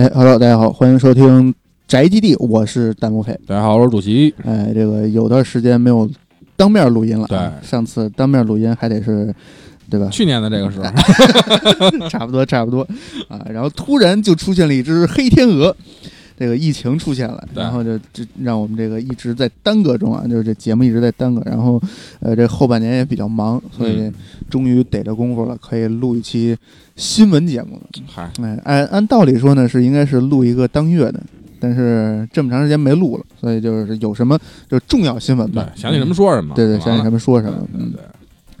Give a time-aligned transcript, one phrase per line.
[0.00, 1.54] 哎，Hello，大家好，欢迎收听
[1.86, 3.38] 宅基地，我是弹幕飞。
[3.46, 4.34] 大家好，我是主席。
[4.46, 6.08] 哎，这个有段时间没有
[6.56, 9.30] 当面录音了，对，上次当面录音还得是，
[9.90, 10.08] 对吧？
[10.10, 12.80] 去年的这个时候， 差不多，差不多
[13.28, 13.44] 啊。
[13.50, 15.76] 然后突然就出现了一只黑天鹅，
[16.40, 21.42] 这个疫情出现了，然后就就让我们这个一直在耽搁中啊，就是这节目一直在耽搁。
[21.44, 21.78] 然后，
[22.20, 24.10] 呃，这后半年也比较忙，所以
[24.48, 26.56] 终于逮着功夫了，可以录一期。
[26.96, 31.22] 新闻节目了，嗨，哎，按按道理说呢，是应该是录一个当月的，
[31.58, 34.38] 但是这么长时间没录了，所以就是有什么
[34.68, 38.02] 就是重要新闻吧，想起什么说什么，对对，想起什么说什么，嗯，对，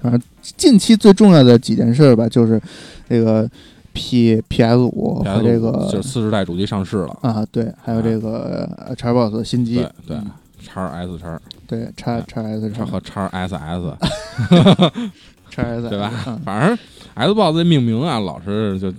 [0.00, 0.20] 反正
[0.56, 2.58] 近期最重要的几件事吧，就是
[3.06, 3.46] 这个
[3.92, 10.16] P P S 五和这个就四十代主机上市了啊，对，还有这个 Xbox 新机，对，
[10.62, 13.96] 叉 S 叉，对，叉叉 S 叉和叉 S S，
[15.50, 16.38] 叉 S 对吧？
[16.44, 16.78] 反正。
[17.12, 18.90] S box 这命名啊，老是就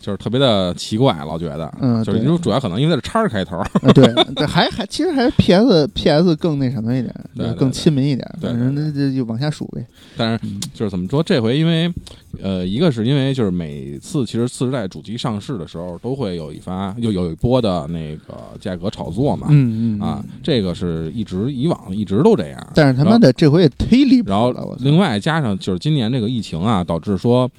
[0.00, 3.60] 就是特别的奇怪，老觉得，嗯，就是因为主要可能因为它是叉开头，
[3.92, 4.06] 对，
[4.46, 9.84] 还还其实还是 PS PS 更那什么一点，对，更亲民一点，反正那就就往下数呗。
[10.16, 11.92] 但是就是怎么说，这回因为
[12.40, 24.36] 呃，一个是因为就是每次其实次世代主机上市的时候，都会有一发又有一波的那个价格炒作嘛，嗯嗯啊，这个是一直以往一直都这样，但是他妈的这回也忒离谱了。
[24.36, 27.50] 然后另外加上就是今年这个疫情啊，导致说。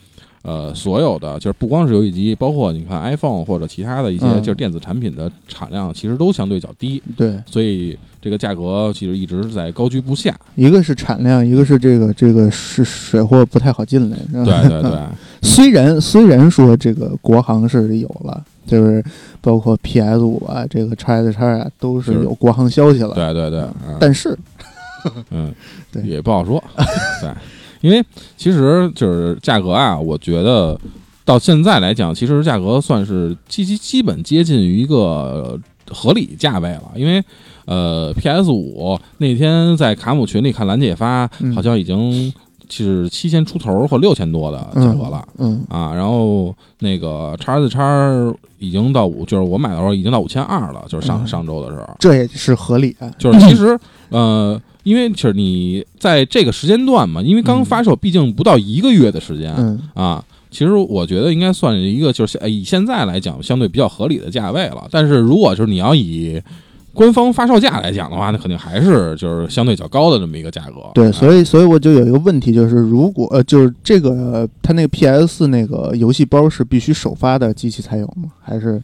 [0.42, 7.02] 呃，所有的就是不光是游戏机，包括你看 iPhone 或者其他的一些就是电子产品的产量，其实都相对较低。
[7.18, 10.34] 对，所以这个价格其实一直是在高居不下。
[10.56, 14.18] 一个是产量，一个是这个这个是水货不太好进来。
[14.32, 15.00] 对对对。
[15.44, 19.04] 虽然虽然说这个国行是有了，就是
[19.42, 23.14] 包括 PS 五啊，这个 x S x 啊，都是有国行消息了。
[23.14, 23.64] 对对对。
[24.00, 24.38] 但是，
[25.32, 25.54] 嗯，
[25.92, 26.64] 对，也不好说。
[27.22, 27.30] 对。
[27.82, 28.04] 因为
[28.36, 30.80] 其实就是价格啊，我觉得
[31.24, 35.58] 到现在来讲，其实价格算是基基基本接近于一个
[35.90, 36.92] 合理价位了。
[36.96, 37.24] 因为
[37.66, 42.34] 呃，PS 五那天在卡姆群里看兰姐发，好像已经
[42.70, 45.28] 是七千出头或六千多的价格了。
[45.38, 53.10] 嗯啊，然后那个叉 S 叉已经到五，就是我买的时候已经到五千二了，就是上上周的时候，这也是合理的。
[53.18, 53.80] 就是其实
[54.10, 54.60] 呃。
[54.84, 59.54] 因为其实你在这个时间段嘛，因为刚发售，毕竟不到一个月的时间
[59.94, 60.24] 啊。
[60.52, 64.88] 其实我觉得应该算是一个，就是以现在来讲，相对比较合理的价位了。
[64.90, 66.42] 但是如果就是你要以
[66.92, 70.82] 官方发售价来讲的话，那肯定还是就是相对较高的这么一个价格。
[70.96, 78.32] 对，所以所以我就有一个问题，就是如果呃，就是这个它那个 PS 那个游戏包是必须首发的机器才有吗？
[78.42, 78.82] 还是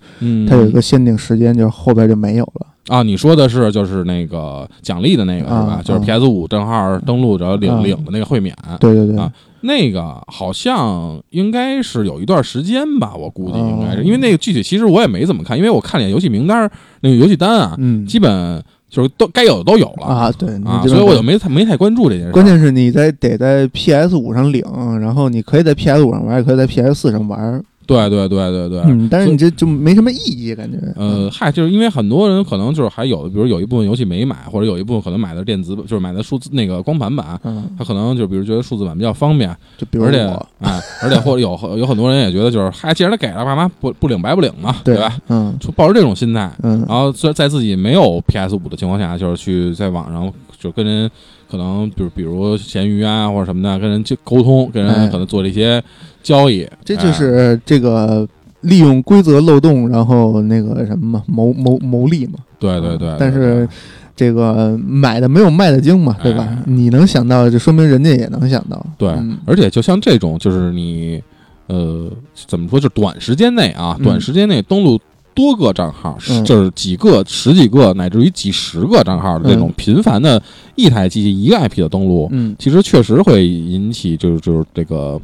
[0.48, 2.68] 它有一个限定时间，就是后边就没有了？
[2.88, 5.82] 啊，你说的是就是那个奖励的那个是吧？
[5.84, 8.56] 就是 PS 五正号登录着领领的那个会免。
[8.80, 9.32] 对对对啊，
[9.62, 16.70] 那个好像应该是有一段时间吧，我估计应该是，因为那个具体其实我也没怎么看，因为我看了眼游戏名单，
[17.02, 22.32] 那个游戏单啊，嗯，基本就是都该有的都有了啊，对啊，所以我就没太没太关注这件事。
[22.32, 24.64] 关键是你在得在 PS 五上领，
[25.02, 27.62] 然后你可以在 PS 五上玩，也可以在 PS 四上玩。
[27.86, 30.78] 对对对对对，嗯，但是你这就没什么意义，感觉。
[30.96, 40.22] 呃，嗨，就是因为很多人可能就是还有，比如有一部分游戏没买，或者有一部分可能买的电子，就是买的数字那个光盘版，嗯，他可能就比如觉得数字版比较方便，就比如而且
[40.60, 45.18] 哎，而且或者有有很多人也觉得就是，嗨，既然他给了，干嘛不不领白不领嘛，对吧？
[45.30, 51.10] 嗯，就抱着这种心态，嗯，然后在在自己没有 PS 五的情况下，就是去在网上就跟人
[51.56, 55.84] 可能比如比如闲鱼啊或者什么的，跟人就沟通，跟人可能做这些
[56.22, 58.28] 交易，这就是这个。
[58.62, 62.40] 利用规则漏洞，然后那个什么嘛，谋谋谋利嘛。
[62.58, 63.16] 对对对。
[63.20, 63.70] 但是
[64.16, 66.48] 这个买的没有卖的精嘛，对吧？
[66.66, 68.84] 你能想到，就说明人家也能想到。
[68.98, 69.14] 对，
[69.46, 71.22] 而且就像这种，就是你
[71.68, 72.10] 呃，
[72.48, 72.80] 怎么说？
[72.80, 75.00] 就短时间内啊，短时间内登录
[75.36, 80.42] 多个账号，就是几个、十几个，乃至于几十个账号的这种频繁的
[80.76, 85.22] 一台机器一个 IP 的登录，嗯，其实确实会引起，就是就是这个。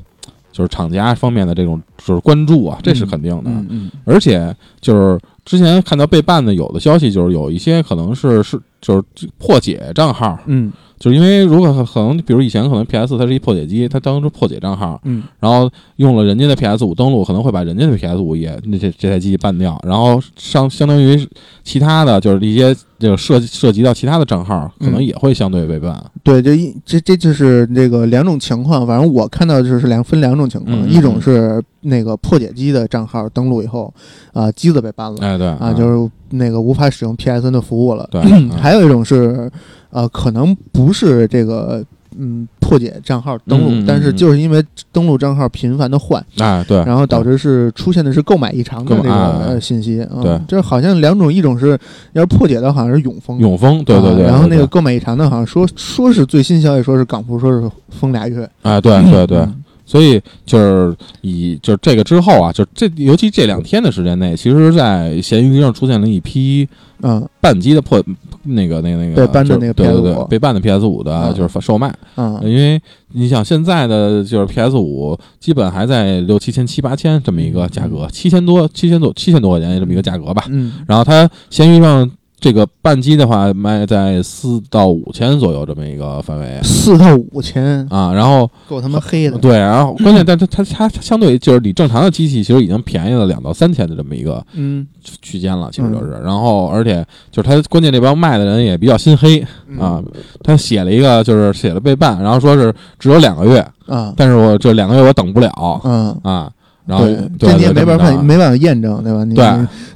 [0.53, 3.49] 就是厂家方面的这种就是关注啊，这是肯定的。
[3.69, 10.37] 嗯，而且就是之前看到被办的有的消息，就是有一些可能是是就是破解账号。
[10.47, 10.69] 嗯。
[11.01, 21.27] 就是因为如果可能，比如以前可能 PS 它是一破解机，它当初破解账号，嗯，然后用了人家的 PS 五登录，可能会把人家的 PS 五也那这这台机器办掉，然后相相当于
[21.63, 26.01] 其他的就是一些这个涉涉及到其他的账号，可能也会相对被办。
[26.23, 33.93] 对，这一这这就是这个两种情况，反正我看到就是两分两种情况，一种是那个破解机的账号登录以后，
[34.31, 38.07] 啊，机子被办了，哎对，啊就是那个无法使用 PSN 的服务了。
[38.11, 38.21] 对，
[38.51, 39.51] 还有一种是。
[39.93, 41.83] 呃，可能不是这个，
[42.17, 42.47] 嗯。
[42.71, 44.63] 破解账号登录，嗯嗯嗯但是就是因为
[44.93, 50.07] 登录账号频繁的换，啊，对，然后导致是出现的是购买异常的这个购买啊呃信息。
[50.09, 51.77] 嗯对这好像两种，一种是
[52.13, 53.37] 要是破解的，好像是永丰。
[53.39, 58.49] 永丰，对对对，啊然后那个购买异常的，好像说说是最新消息，说是港服说是封俩月。
[58.61, 66.65] 啊，对对对，嗯所以就是以就是这个之后啊，就这尤其这两天的时间内，其实，在闲鱼上出现了一批
[67.01, 67.27] 嗯。
[67.41, 68.01] 半机的破
[68.43, 71.33] 那个那个那个被搬的那个就是对对 PS5 对被办的 PS 五的，嗯。
[71.33, 72.39] 就是发售卖，嗯。
[72.43, 80.45] 因为你想现在的就是 PS 五基本还在六七千七八千这么一个价格，七千多七千多七千多块钱这么一个价格吧。
[80.47, 80.71] 嗯。
[80.87, 82.09] 然后它闲鱼上
[82.41, 89.37] 这个半机的话卖在四到五千左右这么一个范围四到五千，啊，然后够他妈黑的。
[89.37, 94.87] 对，然后关键，但它它它它相对就是你正常的机器，其实已经便宜了两到三千的这么一个嗯
[95.21, 96.19] 区间了，其实就是。
[96.23, 100.03] 然后而且就是它关键这帮卖的人也比较心黑嗯啊，
[100.43, 106.19] 他写了一个就是写了备办，然后说是只有两个月，啊但是我这两个月我等不了嗯。
[106.23, 106.51] 啊，
[106.87, 109.23] 然后对，这你也没办法，对没办法验证，对吧？
[109.23, 109.45] 你对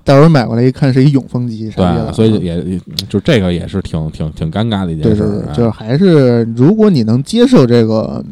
[0.05, 2.79] 你到时候买过来一看是一永丰机，傻逼了对，所以也也
[3.09, 8.23] 就这个也是挺挺挺尴尬的一件事就是还是如果你能接受这个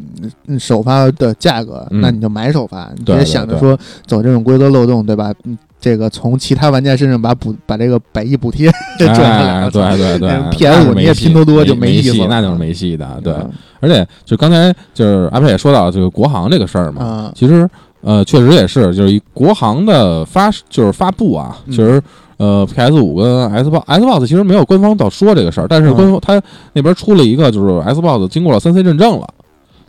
[0.46, 3.76] 嗯首发的价格，嗯那你就买首发，你别想着说
[4.06, 5.32] 走这种规则漏洞，对吧？
[5.44, 13.20] 嗯这个从其他玩家身上把补把这个百亿补贴 赚下来对对对 那 PS5 你也拼多多就没戏那就是没戏的。
[13.22, 13.50] 对，嗯
[13.80, 17.68] 而且就刚才就是阿佩也说到这个国行这个事儿嘛，啊，其实
[18.04, 22.00] 呃确实也是，就是一国行的发就是发布啊，嗯其实。
[22.36, 26.42] 呃，PS 五跟 Xbox Xbox 其实没有官方到说这个事儿，但是嗯官方它
[26.72, 29.28] 那边出了一个，就是 Xbox 经过了三 C 认证了，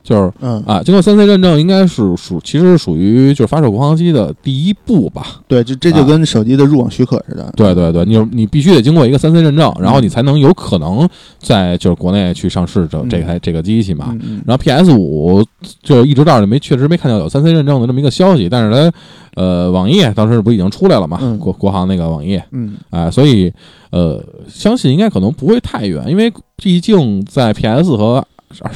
[0.06, 5.42] 就是嗯，啊，经过三 C 认证，应该是属其实是属于就是发售国行机的第一步吧。
[5.48, 11.10] 对，就这就啊跟手机的入网许可似的，对对对，你你必须得经过一个三 C 认证，然后你才能有可能
[11.40, 14.16] 在就是国内去上市这这台这个机器嘛。
[14.46, 15.44] 然后 PS 五
[15.82, 23.52] 就一直到没确实没看到有三 C 认证的这么一个消息，但是它呃网页当时不已经出来了嘛，嗯国国行那个网页嗯啊、所以
[23.90, 28.24] 呃相信应该可能不会太远，因为毕竟在 PS 和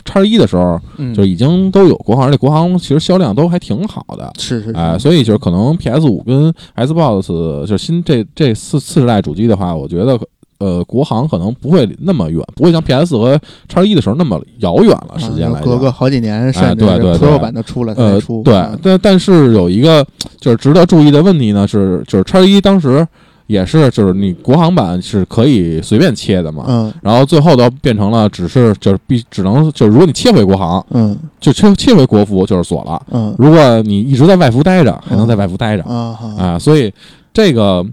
[0.05, 4.31] 叉一的时候嗯，就已经都有国行，而且国行其实销量都还挺好的。
[4.37, 10.19] 是是哎、是，所以就是可能 PS 五跟 Xbox 就是新这这四次世代主机的话，我觉得
[10.59, 15.59] 呃国行可能不会那么远，不会像 PS 和叉一的时候那么遥远了时间来。
[15.59, 20.05] 啊隔个好几年，甚至对对对 Pro 版都出了才呃，出，对啊，但但是有一个
[20.39, 23.07] 就是值得注意的问题呢，是就是叉一当时
[23.49, 26.93] 也是就是你国行版是可以随便切的嘛，嗯。
[27.01, 31.17] 然后最后都变成了只是就是必只能就是如果你切回国行，嗯。
[31.39, 33.01] 就切切回国服就是锁了。
[33.09, 33.33] 嗯。
[33.39, 35.83] 如果你一直在外服待着，还能在外服待着。
[35.83, 36.27] 啊好。
[36.37, 36.93] 啊，所以
[37.33, 37.83] 这个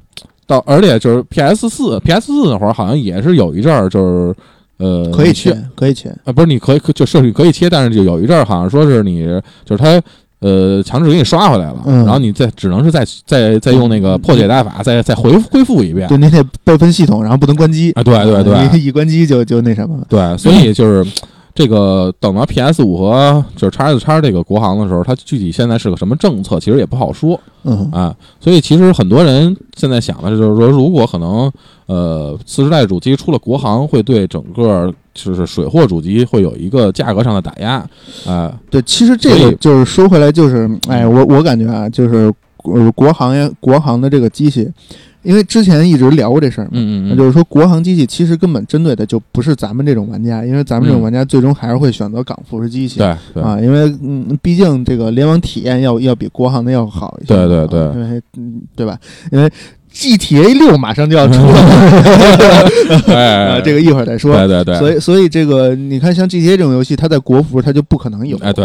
[0.46, 4.36] 到而且就是 PS 四 PS 四那会儿好像也是有一阵儿就是
[4.76, 9.24] 呃可以切切，可以切，啊，不是你可以就设计可以切，但是就有一阵儿好像说是你
[9.64, 9.98] 就是它
[10.40, 12.04] 呃强制给你刷回来了，嗯。
[12.04, 16.06] 然后你再只能是再再再用那个破解大法再再回恢复一遍。
[16.08, 17.92] 对，你得备份系统，然后不能关机。
[17.92, 18.68] 啊，对对对。
[18.72, 21.04] 你 一关机就就那什么了，对，所以就是。
[21.56, 27.40] 这个等到 PS 五和就是叉 S 叉这个国行的时候，它具体现在是个什么政策，其实也不好说。
[27.64, 27.90] 嗯。
[27.90, 31.50] 啊，所以其实很多人现在想的就是说，如果可能，
[31.86, 37.82] 呃，次世代主机出了国行，会对整个就是水货主机会有一个价格上的打压，
[38.26, 42.30] 啊、对，其实这个就是说回来，就是，哎，我我感觉啊，就是
[42.64, 44.70] 呃国行呀国行的这个机器，
[45.26, 52.98] 因为之前一直聊过这事儿嘛，嗯嗯嗯，那就是说国行机器其实根本针对的就不是咱们这种玩家，因为咱们这种嗯玩家最终还是会选择港服式机器。
[53.00, 58.98] 对对，啊，因为嗯，毕竟这个联网体验要要比国行的要好一些，对对对啊因为嗯，对吧？
[59.32, 59.50] 因为
[59.92, 61.54] GTA 六马上就要出了，
[63.08, 64.36] 哎， 啊，这个一会儿再说。
[64.46, 68.36] 对对对，所以所以这个你看，像 GTA 这种游戏，它在国服它就不可能有。
[68.38, 68.64] 哎对，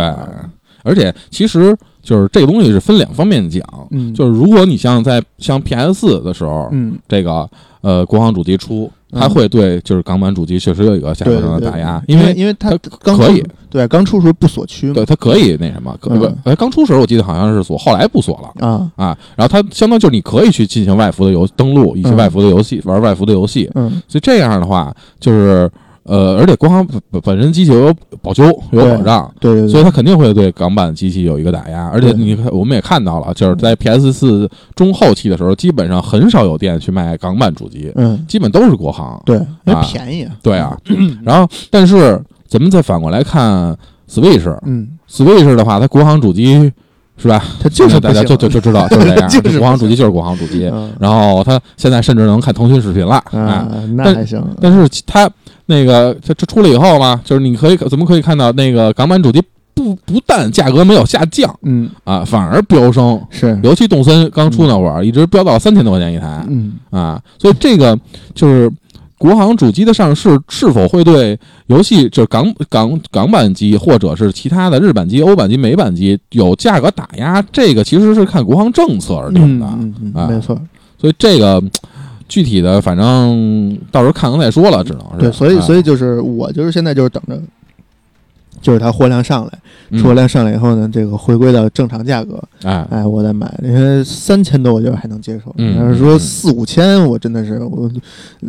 [0.84, 7.50] 而且其实就是这个东西是分两方面讲，嗯，就是如果你像在像 PS 四的时候，嗯，这个
[7.82, 16.10] 呃国行主机出，它嗯会对就是港版主机确实有一个价对格上的打压，因为因为它它刚出可以，对刚出时候不锁区嘛对，它可以那什么，不，
[16.44, 19.18] 呃，刚出时候我记得好像是锁，后来不锁了啊，啊。
[19.36, 22.16] 然后它相当就是你可以去进行外服的游登录一些嗯。
[22.16, 23.70] 外服的游戏，玩外服的游戏。
[23.76, 23.90] 嗯。
[24.08, 25.70] 所以这样的话，就是
[26.04, 31.88] 呃，而且国行本本身机器有保修有保障，对对对，所以它肯定会对港版机器有一个打压。
[31.90, 39.22] 而且你看，我们也看到了，就是在 PS 四中后期的时候，基本上很少有店去卖港版主机，嗯基本都是国行。
[39.26, 40.76] 对，因为啊便宜啊，对啊，
[41.24, 43.76] 然后但是咱们再反过来看
[44.10, 46.72] Switch，Switch 嗯，的话，它国行主机
[47.18, 47.44] 是吧？
[47.62, 50.68] 它就是大家就就就知道就是这样， 就是国行主机就是国行主机。
[50.74, 55.30] 嗯然后它现在甚至能看腾讯视频了，哎，啊，那但还行，但是其它
[55.72, 59.42] 那个它这出了以后嘛，就是你可以怎么可以看到那个港版主机
[59.74, 63.20] 不不但价格没有下降，嗯啊，反而飙升。
[63.30, 67.98] 是尤其动森刚出那会儿，一直飙到三千多块钱一台嗯啊，所以这个
[68.36, 68.70] 就是
[69.18, 79.66] 国行主机的上市是否会对游戏就是港港港版机或者是其他的日版机、欧版机、美版机有价格打压，这个其实是看国行政策而定的。
[79.68, 80.60] 嗯嗯啊嗯，没错。
[81.00, 81.64] 所以这个
[82.32, 85.62] 具体的，反正到时候看看再说了，只能是对，所以啊。
[85.62, 87.38] 所以就是我就是现在就是等着，
[88.62, 89.52] 就是它货量上来，
[89.90, 90.04] 嗯。
[90.04, 93.52] 货量上来以后呢，这个回归到正常价格，哎哎，我再买。
[93.64, 97.90] 因为三千多我觉得还能接受，嗯要是说嗯四五千，我真的是我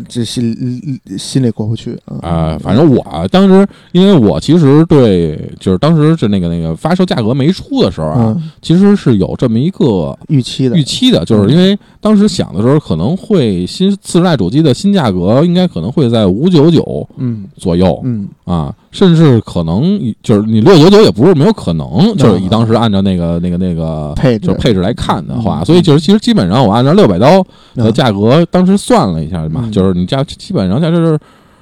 [0.08, 2.18] 这心心里过不去啊。
[2.22, 10.76] 啊，反正我当时，因为我其实对，就是当时是那个那个发售价格没出的时候啊，嗯，其实是有这么一个预期的。
[10.76, 17.44] 预期的，就是因为当时想的时候，可能会新次世代主机的新价格应该可能会在五九九嗯。
[17.56, 18.28] 左右嗯。
[18.44, 24.46] 啊，甚至可能就是你六九九也不是没有可能，就是嗯以当时按照那个那个那个配置。
[24.46, 25.64] 就是配置来看的话，嗯。
[25.64, 27.42] 所以就是其实基本上我按照六百刀
[27.74, 27.92] 的嗯。
[27.92, 29.72] 价格，当时算了一下嘛，嗯。
[29.72, 31.18] 就是你价基本上价就是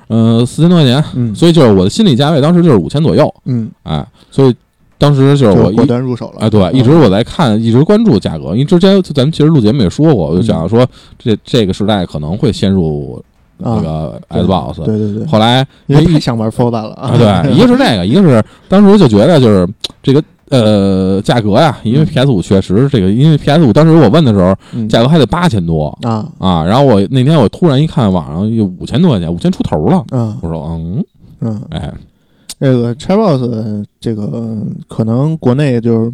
[0.09, 1.33] 嗯四千多块钱，嗯。
[1.35, 4.55] 所以就是我的心理价位当时就是五千左右，嗯，哎，所以
[4.99, 6.41] 当时就是我果断入手了。
[6.41, 10.85] 哎，对，嗯一直我在看，一直关注价格，因为之前咱们其实录节目也说过，我就想说
[11.17, 13.23] 这这个时代可能会陷入
[13.63, 19.69] 那啊，个 Xbox，对对对，后来因为想玩 Fold 了啊，对，一个是那个，一个是当时就觉得就是
[20.03, 22.07] 这个呃价格呀，因为嗯。
[22.07, 24.89] PS 五确实这个，因为 PS 五当时我问的时候嗯。
[24.89, 26.27] 价格还得八千多啊。
[26.39, 30.37] 啊，然后我那天我突然一看网上有五千多块钱，五千出头了，嗯。
[30.43, 31.05] 我说嗯，
[31.41, 31.93] 嗯，哎，
[32.59, 34.57] 这个 Xbox 这个
[34.89, 36.13] 可能国内就是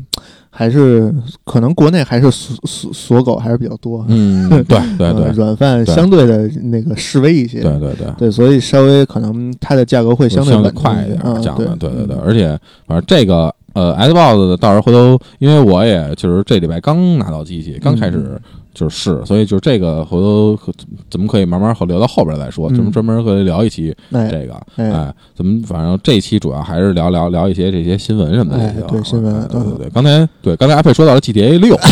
[0.58, 1.12] 还是
[1.44, 5.32] 可能国内还是锁锁锁狗还是比较多，嗯， 对对呃对。
[5.32, 8.06] 软饭相对的那个示威一些，对对对。
[8.16, 11.90] 对，所以稍微可能它的价格会相对相对快一点嗯讲的，对。
[11.90, 18.12] 对对，嗯而且反正这个呃 Xbox 的到时候回头，因为我也就是这礼拜刚拿到机器，刚开嗯。
[18.12, 18.40] 始
[18.78, 20.70] 就是试，所以就是这个回头可
[21.10, 31.88] 怎么可以慢慢后聊到后边再说，嗯咱们专门可以聊一期哎这个，哎哎，咱们反正这一期主要还是聊聊聊一些这些新闻什么的对新闻对对对，刚才对刚才阿佩说到了 GTA 六，啊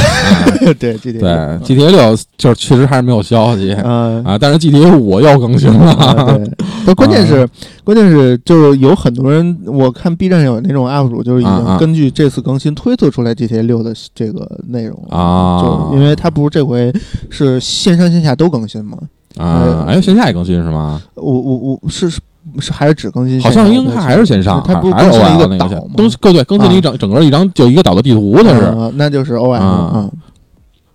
[0.79, 6.39] 对 GTA 六就是确实还是没有消息啊啊，但是 GTA 五又更新了，啊
[6.85, 7.49] 对， 关键是
[7.85, 15.61] 关键是就是有很多人，我看 B 站上有那种 UP 主，就是已经根据这次更新推测出来 GTA 六的这个内容了啊
[15.91, 16.93] 就因为它不是这回
[17.29, 18.97] 是线上线下都更新吗？
[19.37, 21.03] 啊，哎，线下也更新是吗？
[21.15, 22.21] 我我我是是
[22.61, 23.51] 是还是只更新好？
[23.51, 25.95] 像应该还是线上，它不是更新了一个岛吗？
[25.97, 30.11] 更更对，更新了一整整个一张就一个岛的地图，它是，啊那就是 OL 啊啊，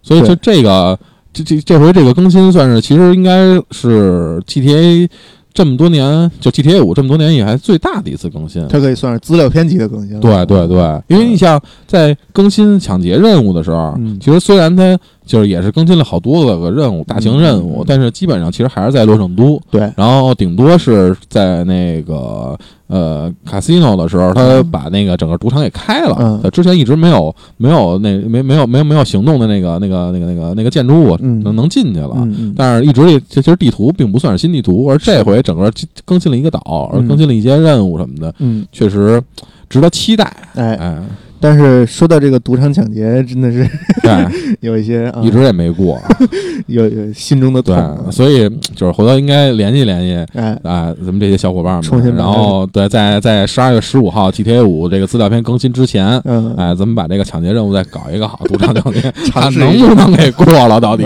[0.02, 0.98] 所以就这个
[1.34, 5.10] 这这这回这个更新算是其实应该是 GTA
[5.60, 8.66] 这么多年就 GTA 五这么多年以来最大的一次更新。
[8.70, 10.18] 它可以算是资料片级的更新。
[10.22, 14.18] 对对对，因为你像在更新抢劫任务的时候，嗯。
[14.22, 19.92] 其实虽然它就是也是更新了好多个任务，大型任务，嗯但是基本上其实还是在洛圣都，对。
[19.98, 22.58] 然后顶多是在那个
[22.90, 26.16] 呃 casino 的时候，他嗯把那个整个赌场给开了。
[26.20, 32.12] 嗯他之前一直没有没有那没没有没有没有行动的那个那个那个那个那个建筑物嗯能能进去了。
[32.16, 35.72] 嗯嗯但是一直这其实地图并不算是新地图，而这回整个
[36.04, 39.22] 更新了一个岛，而嗯更新了一些任务什么的，嗯，确实
[39.70, 40.36] 值得期待。
[40.56, 41.00] 哎，哎，
[41.42, 43.68] 但是说到这个赌场抢劫，真的是
[44.02, 44.28] 对，
[44.62, 46.00] 有一些啊，一直也没过。
[46.68, 47.98] 有有心中的痛啊。
[48.04, 50.38] 对，所以就是回头应该联系联系。
[50.38, 61.06] 哎，啊，咱们这些小伙伴们，重新然后对，在在十二月十五号 GTA 五这个资料片更新之前，嗯，哎，咱们把这个抢劫任务再搞一个好，赌场抢劫， 看能不能给过了到底？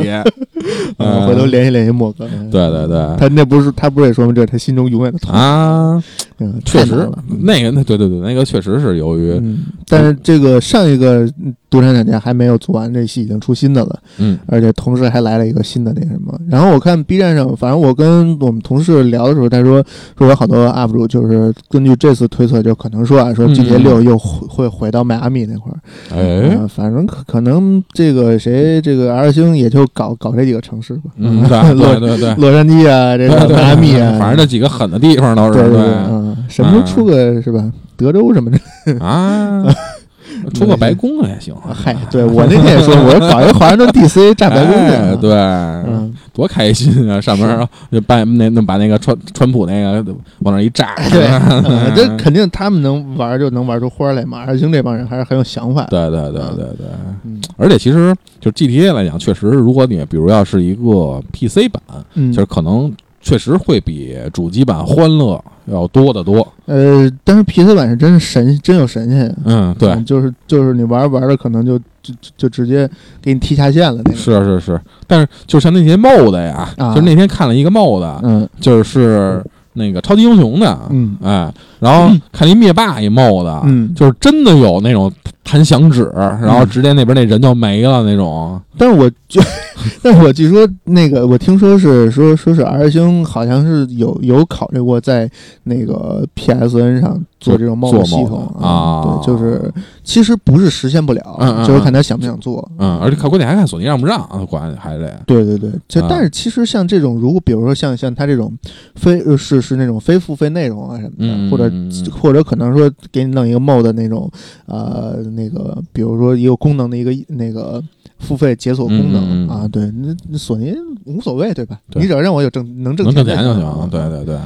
[0.98, 2.28] 嗯，嗯回头联系联系莫哥。
[2.52, 4.34] 对对对他那不是他不是也说明？
[4.34, 5.34] 这是他心中永远的痛。
[5.34, 6.02] 啊，
[6.40, 7.10] 嗯，确实
[7.42, 16.38] 那个那对对对，那个确实是由于嗯，但是这个上一个嗯赌场抢劫还没有做完，这戏已经出新的了，嗯而且同时还来了一个新的那什么。
[16.48, 19.84] 然后我看 B 站上，反正我跟我们同事聊的时候，他说
[20.18, 25.80] 说有好多 UP 主就是根据这次推测，就可能说啊，说嗯 GTA 六又会会回到迈阿密那块儿。
[26.16, 31.12] 哎嗯，反正可可能这个谁这个 R 星也就搞搞这几个城市吧。
[31.18, 32.36] 嗯，对 对对对。
[32.36, 37.64] 洛杉矶啊，这个迈阿密啊，反正这几个狠的地方都是对对对，什么时候出个是吧？
[37.96, 38.58] 德州什么的，
[39.06, 39.64] 啊，
[40.54, 41.54] 出个白宫也行。
[41.74, 47.20] 嗨，对我那天也说，我说搞一个华盛顿 DC 炸白宫去对，嗯，多开心啊！
[47.22, 51.28] 上面就把那那把那个川川普那个往那一炸， 对，
[51.66, 54.44] 嗯这肯定他们能玩就能玩出花来嘛。
[54.46, 56.88] 二星这帮人还是很有想法的，对对对对对。
[57.26, 61.82] 嗯而且其实就 GTA 来讲，确实，如果你比如要是一个 PC 版，
[62.16, 62.92] 嗯，就是可能
[63.24, 66.46] 确实会比主机版欢乐要多得多。
[66.66, 69.36] 呃，但是 PC 版是真是神，真有神仙。
[69.46, 72.88] 嗯，对，就是就是你玩着玩着，可能就就就直接
[73.22, 74.02] 给你踢下线了。
[74.04, 79.42] 那个是是是，但是就像那些 MOD 呀，就是那天看了一个 MOD，嗯，就是
[79.74, 81.54] 那个超级英雄的，嗯，哎，
[81.84, 85.12] 然后看一灭霸一 MOD，嗯，就是真的有那种
[85.44, 88.60] 弹响指，然后直接那边那人就没了那种。
[88.78, 89.42] 但是我就。
[90.02, 95.30] 但是我据说那个，我听说是说说是 R 星好像是有有考虑过在
[95.64, 99.70] 那个 PSN 上做这种 MOD 系统啊，对，就是
[100.04, 105.20] 其实不是实现不了，就是看他想不想做，嗯，而且看关键还看索尼让不让，管还得。
[105.26, 108.54] 对对对，就但是其实像这种，如果比如说像像他这种
[108.96, 111.70] 非是是那种非付费内容啊什么的，或者
[112.12, 114.30] 或者可能说给你弄一个 MOD 那种
[114.66, 117.84] 呃那个，比如说一个功能的一个那个。
[118.20, 119.92] 付费解锁功能啊，对，
[120.30, 121.78] 那索尼无所谓，对吧？
[121.96, 123.90] 你只要让我有挣能挣能挣钱就行。
[123.90, 124.38] 对对对，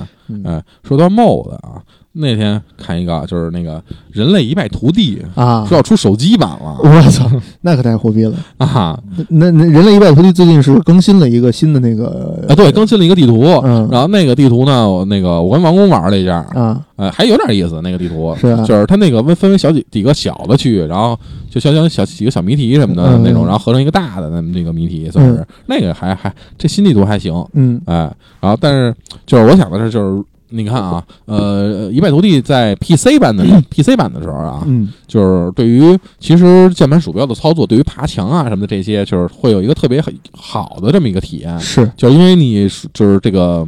[0.51, 1.83] 哎，说到 MOD 啊。
[2.17, 3.81] 那天看一个，就是那个
[4.11, 6.77] 人类一败涂地啊，说要出手机版了。
[6.79, 7.29] 我操，
[7.61, 8.99] 那可太货逼了啊！
[9.29, 13.43] 那那人类一败涂地最近是更新了一个新的那个啊，对，更新了一个地图。
[13.63, 17.81] 嗯，然后那个地图呢，我那个我跟王工玩了一下啊，呃，还有点意思。
[17.81, 21.17] 那个地图是，就是它那个分分为小几几个小的区域，然后
[21.49, 27.45] 就小小小几个小谜题什么的那种，然后合成一个大的那么那个谜题，算是那个还还这新地图还行。
[27.53, 28.95] 嗯，哎，然后但是
[29.25, 30.23] 就是我想的是就是。
[30.49, 41.59] 你看啊，呃，一败涂地在 PC 版的 PC 版的时候啊，嗯，就是对于其实键盘鼠标的操作，对于爬墙啊什么的这些，就是会有一个特别很好的这么一个体验。
[41.59, 43.67] 是，就是因为你就是这个，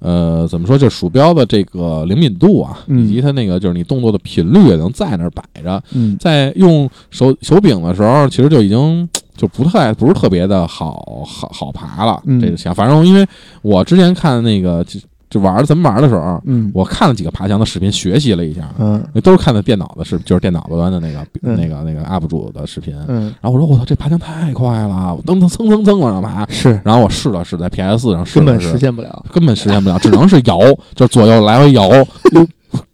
[0.00, 5.82] 呃，怎么说，就是鼠标的这个灵敏度啊，以及它那个就是你动作的频率也能在那儿摆着。
[5.94, 12.22] 嗯，在用手手柄的时候，其实就已经就不太不是特别的好好好爬了。
[12.38, 13.26] 这个想，反正因为
[13.62, 14.84] 我之前看那个。
[15.30, 30.58] 就玩咱们玩的时候，嗯，我看了几个爬墙的视频，学习了一下，嗯，都是看的电脑的视，就是电脑端的那个那个那个 UP 主的视频，嗯，然后我说我操，这爬墙太快了，我噔噔蹭蹭蹭往上爬，是，然后我试了试，在 PS 上试，根本实现不了，根本实现不了，只能是摇，
[30.94, 31.88] 就是左右来回摇，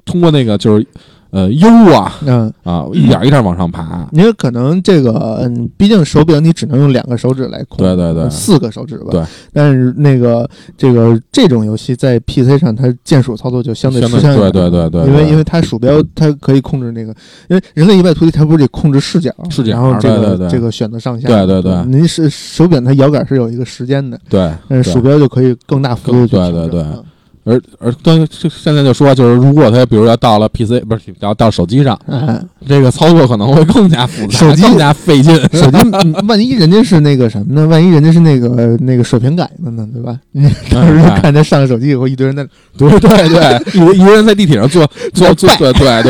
[0.05, 0.87] 通过那个就是。
[1.35, 4.09] 呃优啊，嗯啊，一点一点往上爬。
[4.13, 9.09] 因为可能这个，嗯，毕竟手柄你只能用两个手指来控，对对对，四个手指吧。
[9.11, 9.25] 对。
[9.53, 17.13] 但是那个这个这种游戏在 PC 上，它键鼠操作就相对相对对对对，因为因为它鼠标它可以控制那个，
[17.49, 21.85] 因为人类一败涂地，它不是得控制视角，视角，然后这个这个选择上下，对对对。
[21.87, 26.85] 您是手柄它摇杆是有一个时间的，对，但是鼠标就可以更大幅度对对对。
[27.45, 31.99] 而而对，现在就说，就是如果他比如要到了 PC，不是要到手机上，
[32.67, 35.35] 这个操作可能会更加复杂，手机更加费劲。
[35.53, 35.79] 手机
[36.27, 37.67] 万一人家是那个什么呢？
[37.67, 39.87] 万一人家是那个那个水平改的呢？
[39.93, 40.19] 对吧？
[40.71, 42.47] 当时看他上了手机以后，一堆人在，
[42.79, 46.03] 对对对，一一个人在地铁上坐坐坐，对对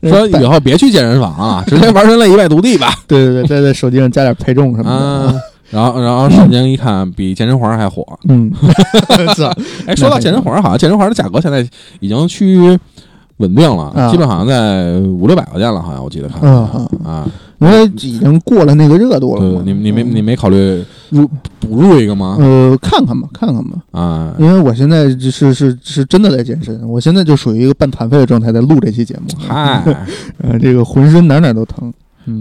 [0.00, 2.94] 对，说以后别去健身房啊，直接玩人类一败涂地吧。
[3.06, 5.40] 对对对，在在手机上加点配重什么的。
[5.72, 8.06] 然后，然后瞬间一看，比健身环还火。
[8.28, 8.52] 嗯，
[9.34, 9.42] 是。
[9.86, 11.66] 哎，说到健身环，好像健身环的价格现在
[12.00, 12.78] 已经趋于
[13.38, 16.38] 稳定了，基本好像在五六百块钱了，好像我记得看。
[16.42, 17.26] 嗯啊，
[17.58, 19.40] 因为已经过了那个热度了。
[19.40, 22.36] 对，你你没你没考虑入补入一个吗？
[22.38, 23.78] 呃，看看吧，看看吧。
[23.92, 29.22] 啊，因为我现在是是是真的在健身，我现在就属于一个半残废的状态，在录这期节目。
[29.48, 29.82] 嗨，
[30.38, 31.92] 呃，这个浑身哪哪都疼。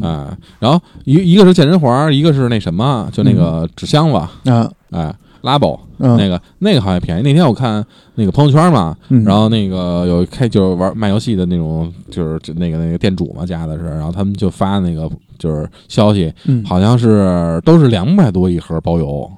[0.02, 7.22] 啊，然后一一个是健身环，一个是那什么，就那个纸箱子啊，哎，Labo 那个那个好像便宜。
[7.22, 16.34] 那天我看那个朋友圈嘛，然后那个有开就是玩卖游戏的那种，就是那个那个店主嘛家的是，然后他们就发那个就是消息，
[16.66, 19.32] 好像是都是两百多一盒包邮。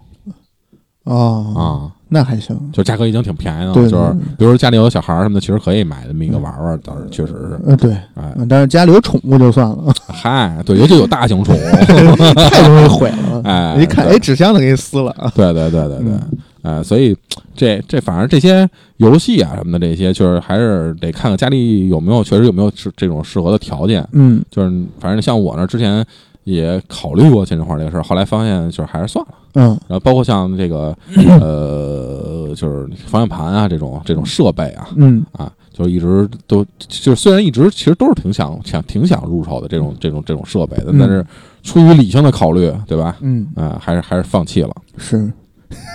[1.03, 1.15] 啊
[1.55, 1.91] 啊。
[2.13, 3.73] 那还行，就价格已经挺便宜了。
[3.73, 7.59] 对，就是比如说家里有小孩什么的，其实可以买这么一个玩玩，倒是确实是。
[7.65, 9.91] 嗯，对，哎，但是家里有宠物就算了。
[10.07, 11.59] 嗨，对，尤其有大型宠物，
[12.37, 13.41] 太容易毁了。
[13.43, 15.13] 哎，一看，哎，纸箱子给你撕了。
[15.35, 16.13] 对对对对对，
[16.61, 17.17] 哎，所以
[17.55, 24.07] 这这反正这些游戏啊什么的，这些就是还是得看看家里有没有，确实有没有这这种适合的条件。
[24.11, 26.05] 嗯，就是反正像我呢，之前。
[26.43, 29.33] 也考虑过健身环这个事儿，后来发现就是还是算了。
[29.55, 30.95] 嗯，然后包括像这个
[31.39, 41.25] 呃，就是方向盘啊这种这种设备啊，嗯啊，就一直都就虽然一直其实都是挺想想挺想入手的这种这种这种设备的，但是
[41.61, 43.15] 出于理性的考虑，对吧？
[43.21, 44.75] 嗯啊，还是还是放弃了。
[44.97, 45.31] 是，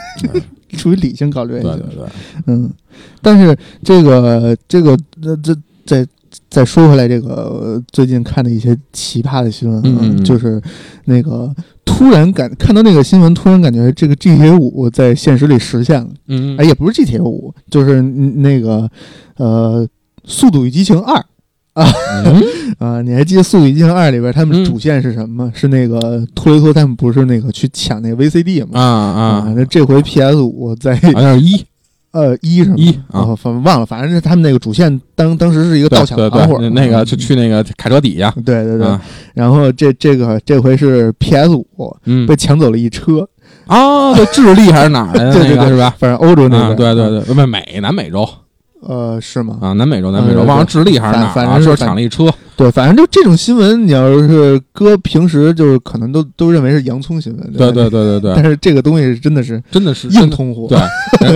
[0.79, 1.61] 出于理性考虑。
[1.61, 2.07] 对对对，
[2.47, 2.71] 嗯，
[3.21, 6.07] 但是这个这个这这在。
[6.51, 10.61] 再说回来，这个最近看的一些奇葩的新闻，嗯，就是
[11.05, 16.09] 那个突然感看到那个新闻，突然感觉这个 GTA 五在现实里实现了。
[16.29, 18.91] 嗯，哎，也不是 GTA 五，就是那个
[19.37, 19.87] 呃，
[20.25, 21.15] 《速度与激情二》
[21.75, 21.87] 啊
[22.81, 23.03] 啊！
[23.03, 25.53] 你还记得《速度与激情二》里边他们主线是什么吗？
[25.55, 28.81] 是那个托雷托他们不是那个去抢那个 VCD 吗？
[28.81, 29.53] 啊啊！
[29.55, 31.63] 那这回 PS 五在好像一。
[32.13, 38.99] 呃，一是一啊，反忘了，反正是他们那个主线当当时是一个盗抢团伙，那个就去那个卡车底下，对对对，
[39.35, 41.67] 然后这这个这回是 PS 五
[42.27, 43.29] 被抢走了一车
[43.67, 45.95] 啊，智利还是哪儿的 那个是吧？
[45.99, 48.27] 反正欧洲那边，对对对，不美南美洲。
[48.81, 49.59] 呃，是吗？
[49.61, 51.33] 啊，南美洲，南美洲，忘了智利还是哪儿？
[51.35, 52.33] 反正是抢了一车。
[52.59, 57.53] 对，反正就这种新闻，你要是搁平时，就是可能都都认为是洋葱新闻。
[57.53, 58.33] 对对对对对。
[58.35, 60.67] 但是这个东西真的是真的是硬通货。
[60.69, 60.79] 对，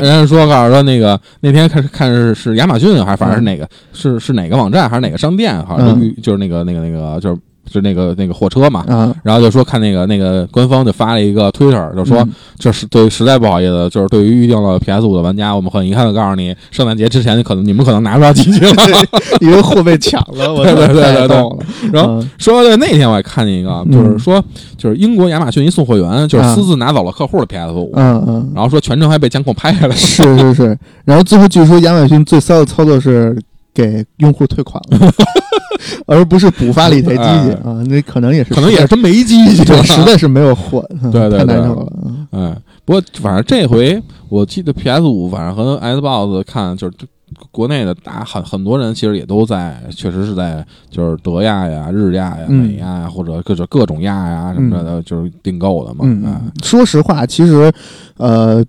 [0.01, 7.41] 人家说告诉说那个那天看看是是亚马逊还是反正是哪个是是哪个网站还是哪个商店，好像就是那个那个那个就是。
[7.70, 8.85] 就那个那个货车嘛，
[9.22, 12.27] 然后就说看那个那个官方就发了一个推特，就说
[12.59, 18.72] 这是对实在不好意思，就是对于预定了 PS 五的玩家，我们很遗憾的告诉你，圣诞节之前可能你们可能拿不到机器了，
[19.40, 20.55] 因为货被抢了。
[20.57, 21.90] 对对对对对。
[21.92, 24.42] 然后说的那天我还看见一个，就是说
[24.77, 29.96] 就是英国亚马逊一送货员就是私自拿走了客户的 PS 五，嗯嗯，然后说全程还被监控拍下来。
[29.96, 30.79] 是是是。
[31.05, 33.37] 然后最后据说亚马逊最骚的操作是
[33.75, 35.11] 给用户退款了。
[36.07, 41.93] 而不是补发了一台机器啊，那可能也是，可能也是真没机器，实在是没有货，对对，太难受了。
[42.31, 46.97] 哎，不过反正这回我记得 PS 五，反正和 Xbox 看，就是
[47.51, 56.01] 国内的大很很多人其实也都在，确实是在就是德亚呀、日亚呀、美亚呀，或者各种各种亚呀什么的，就是订购的嘛。
[56.05, 57.73] 嗯，说实话，其实
[58.19, 58.65] 呃。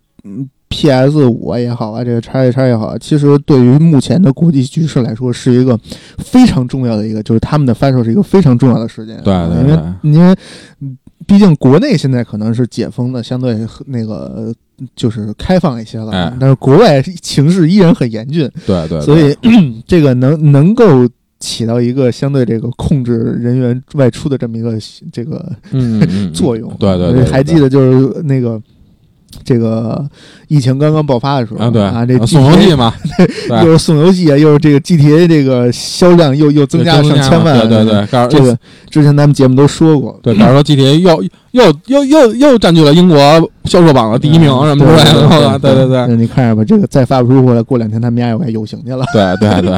[0.75, 1.23] P.S.
[1.27, 5.79] 五也好啊，这个叉一叉也好，其实对于目前的国际局势来说，是一个
[6.17, 9.15] 非常重要的一个，就是他们的发售是一个非常重要的时间。
[9.23, 10.35] 对对，因为因为
[11.27, 13.55] 毕竟国内现在可能是解封的，相对
[13.85, 14.51] 那个
[14.95, 18.49] 就是开放一些了，但是国外情势依然很严峻。
[18.65, 19.37] 对对，所以
[19.85, 21.07] 这个能能够
[21.39, 24.75] 起到一个相对这个控制人员外出的这么一个
[25.11, 25.49] 这个
[26.33, 26.73] 作用。
[26.79, 28.59] 对对，还记得就是那个。
[29.43, 30.05] 这个
[30.47, 32.93] 疫情刚刚爆发的时候啊，对啊，这送游戏嘛，
[33.63, 38.57] 又是送游戏啊，又是这个 GTA 这个销量又又增加上千万，对对对，这个
[38.89, 43.17] 之前咱们节目都说过，对，假如说 GTA 又又又又又占据了英国
[43.65, 49.71] 销售榜的第一名什么之类的，对对对，你看着吧，这个再发不出货来，过两天他们家又该游行去了，对对对，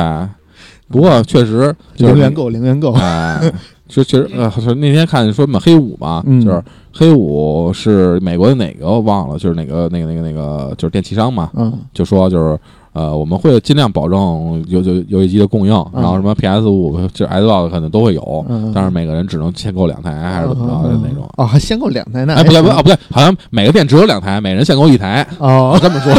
[0.89, 3.51] 不过确实零元购零元购，哎。
[3.87, 12.57] 就其实，呃，那天看说嘛，黑五嘛，就是黑五是美国的哪个我忘了，就是哪个那个那个那个就是电器商嘛，嗯，就说就是
[12.93, 22.33] 呃，我们会尽量保证游游游戏机的供应，然后什么 PS 五就 Xbox 可能都会有，但是每个人只能限购两台还是怎么着的那种哦，还限购两台呢？
[22.35, 26.11] 哎，不对不对哦不对，好像每个店只有两台，每人限购一台哦， 这么说，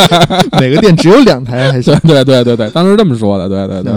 [0.60, 3.92] 每个店只有两台，还对对对对对，当时这么说的，对对对。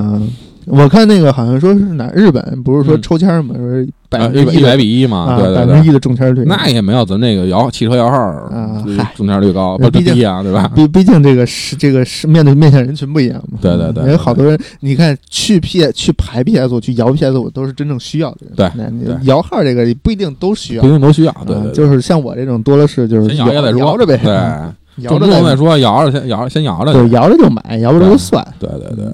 [0.69, 8.83] 我看那个好像说是哪日本不是说抽签嘛，说百分之一百比一嘛，对对百分之一的中签率，那也没有咱那个摇汽车摇号啊，
[9.15, 10.71] 中签率高，毕竟啊，对吧？
[10.75, 24.33] 毕毕竟这个是这个是面对面向人群不一样嘛，对对对，有好多人，你看去 P 去排 PS 五去摇 PS 五都是真正需要的人，对，摇号这个不一定都需要，不一定都需要，对对，就是像我这种多的是就是摇着摇着呗，对，
[25.05, 29.05] 摇着再说，摇着先摇先摇着，对，摇着就买，摇不着就算，对对对，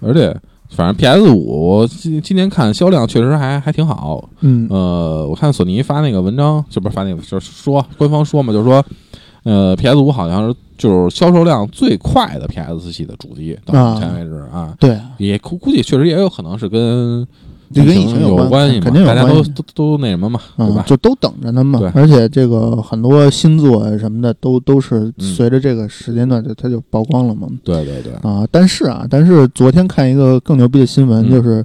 [0.00, 0.36] 而且。
[0.74, 8.84] 反正 PS 五今今年看销量确实还还挺好，嗯，呃，我看索尼发那个文章，就不是发那个，就是说官方说嘛，就是说，
[9.44, 17.26] 呃，PS 五好像是就是销售量最快的 PS 系的主机，到目前为止啊，对，也估估计确实也有可能是跟。
[17.72, 20.84] 就跟疫情有关系，肯定有大家都都都那什么嘛，对吧？
[20.86, 21.80] 就都等着呢嘛。
[21.94, 27.48] 而且这个很多新作什么的，都都是随着这个时间段就它就曝光了嘛。
[27.62, 28.12] 对对对。
[28.22, 31.64] 啊，但是啊，但是昨天看一个更牛逼的新闻，就是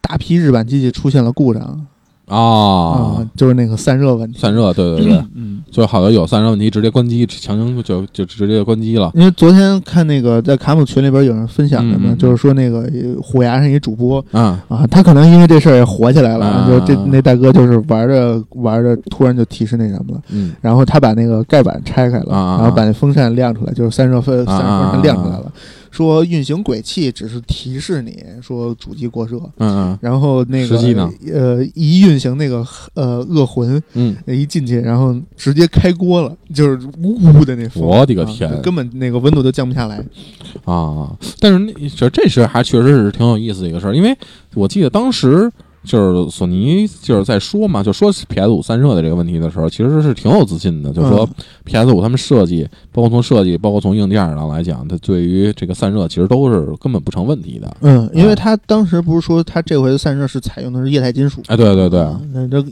[0.00, 1.86] 大批日版机器出现了故障。
[2.30, 4.38] 啊，就是那个散热问题。
[4.38, 9.10] 散热，对对对，嗯，就好多有散热问题，直接关机，强行就就直接关机了。
[9.14, 12.88] 因为昨天看那个在卡姆群里边有人分享的嘛，就是说那个
[13.20, 25.52] 虎牙上一主播，啊啊，他可能因为这事儿也火起来了，就这那大哥就是玩着玩着，突然就提示那什么了，嗯，然后他把那个盖板拆开了，然后把那风扇亮出来，就是散热风散热风扇亮出来了。
[26.00, 30.76] 说运行轨迹只是提示你说主机过热，嗯嗯，然后那个
[31.32, 40.02] 呃一运行那个呃恶魂，嗯，一进去然后直接开锅了，就是呜呜的那风，我的个天，根本那个温度都降不下来。
[40.64, 41.16] 啊！
[41.38, 44.16] 但是那这这事还确实是挺有意思的一个事儿，因为
[44.54, 45.50] 我记得当时
[45.82, 51.28] 就是索尼就是在说嘛，就说 PS 五散热的这个问题的时候，其实是挺有自信的，就是说
[51.64, 57.76] PS 五他们设计，包括从设计，包括从硬件上来讲，它对于这个散热其实都是根本不成问题的。
[57.80, 61.40] 嗯，因为它当时不是说它这回的散热是采用的是液态金属？
[61.46, 62.62] 哎，对对对，那这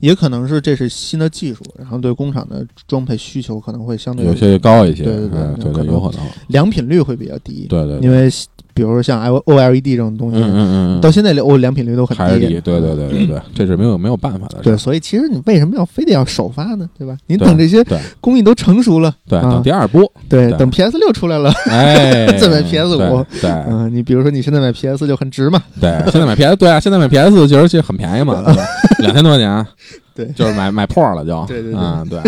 [0.00, 7.66] 也可能是这是新的技术，然后对工厂的装配需求可能会相对有些高一些，对对对对，有可能良品率会比较低。
[7.68, 8.28] 对对，因为。
[8.76, 14.58] 比如说像 O O L E D 这种东西，嗯嗯嗯，到现在我良品率都很低，对对对对对，这是没有没有办法的。
[14.62, 16.86] 对，所以其实你为什么要非得要首发呢？
[16.98, 17.16] 对吧？
[17.26, 17.82] 你等这些
[18.20, 28.44] 工艺都成熟了，对，等第二波，对，等 P S 六出来了，哎， 再买 P S 五，对，嗯，你比如说你现在买 P S 就很值嘛，对，现在买 P S，对啊，现在买 P S 其实其实很便宜嘛，
[29.00, 29.66] 两千多块钱，
[30.14, 32.20] 对，就是买买破了就，对对对，啊对，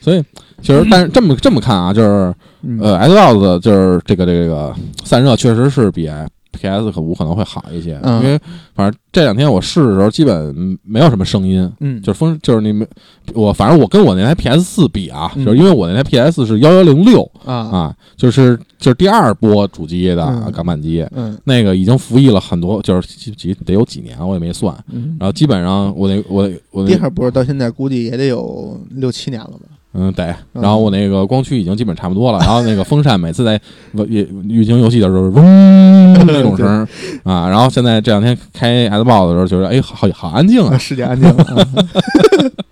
[0.00, 0.22] 所以
[0.60, 2.34] 其实但是这么这么看啊，就是
[2.80, 6.10] 呃，Xbox 就是这个这个散热确实是比。
[6.50, 6.90] P.S.
[6.90, 8.36] 可五可能会好一些，因为
[8.74, 12.88] 反正这两天我试的时候，基本没有什么声音，嗯，就是风，就是你们
[13.32, 14.62] 我反正我跟我那台 P.S.
[14.62, 16.44] 四比啊，就是因为我那台 P.S.
[16.44, 24.74] 是幺幺零六啊啊，就是就是第二波主机的港版机，嗯，那个已经服役了很多，就是几几得有几年我也没算，
[25.20, 29.77] 然后基本上我那我我第二波到现在估计也得有六七年了吧。
[29.98, 33.60] 嗯，对，然后我那个光驱已经基本差不多了，然后那个风扇每次在
[34.08, 36.86] 运行游戏的时候，嗡 那种声
[37.24, 41.28] 啊，然后现在这两天开 S box 的时候，觉得哎，好好安静啊，世界安静。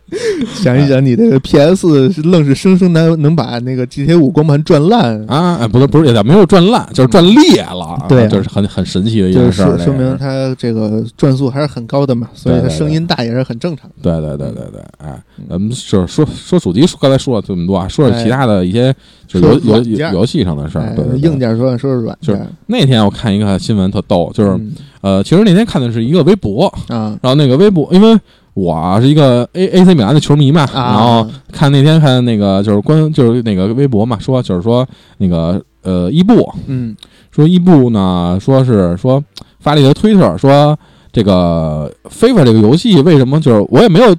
[0.55, 5.67] 想一想，你这个 PS 是愣是生生能能把那个 GTA 五光盘转烂啊？
[5.67, 8.07] 不是不是，也没有转烂，就是转裂了。
[8.09, 13.95] 对，就是很很神奇的一件事儿，说明它这个转速还是很高的嘛，所以它声音大也是很正常的。
[14.01, 18.95] 对对对对对，哎，咱们就是说说主机，刚才说了这么多啊，说说其他的一些
[19.27, 20.95] 就游游游戏上的事儿。
[20.95, 22.33] 对，硬件说说说软件。
[22.33, 24.57] 就是那天我看一个新闻特逗，就是
[25.01, 28.17] 呃，其实那天看的是一个微博啊，然后那个微博因为。
[28.57, 34.87] 我是一个 A A C 米兰的球迷嘛，然后看那天看那个就是关就是那个微博嘛，说就是说
[35.19, 36.97] 那个呃伊布，嗯，
[37.31, 39.23] 说伊布呢说是说
[39.61, 40.75] 发了一个推特说
[41.13, 44.17] 这个 FIFA 这个游戏为什么就是我也没有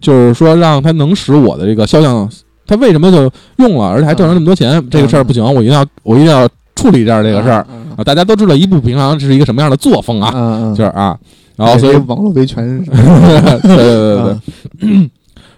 [0.00, 2.28] 就是说让他能使我的这个销量，
[2.66, 4.84] 他为什么就用了而且还挣了那么多钱？
[4.90, 7.64] 这个事儿不行，我一定要我一定要处理一下这个事儿
[7.96, 8.02] 啊！
[8.02, 11.16] 大家都知道伊布平常是一个什么样的作风啊，就是啊。
[11.60, 14.34] 然后，所以网络维权， 对对对
[14.80, 15.10] 对。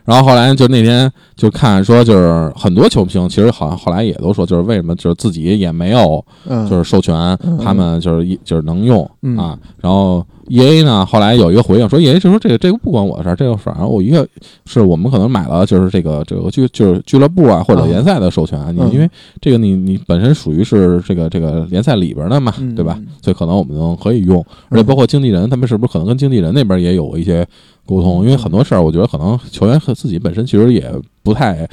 [0.04, 6.24] 然后后来就那天就看说，就是很多球评其实好像后来也都说，就是为什么就是自己也没有
[6.68, 9.56] 就是授权，他们就是一就是能用啊。
[9.80, 14.26] 然后 E A 呢后来有一个回应说，E A 就说这个这个不关我的事儿，这个反正我一个
[14.66, 19.08] 是我们可能买了就是这个这个俱就是俱乐部啊或者联赛的授权，你因为
[19.40, 22.98] 这个你你本身属于是这个这个联赛里边的嘛，对吧？
[23.22, 27.46] 所以可能我们能可以用，而且包括经纪人他们是不是可能跟经纪人那边也有一些。
[27.87, 30.90] 沟通，因为很多事儿，我觉得可能球员和自己本身其实也
[31.23, 31.68] 不太，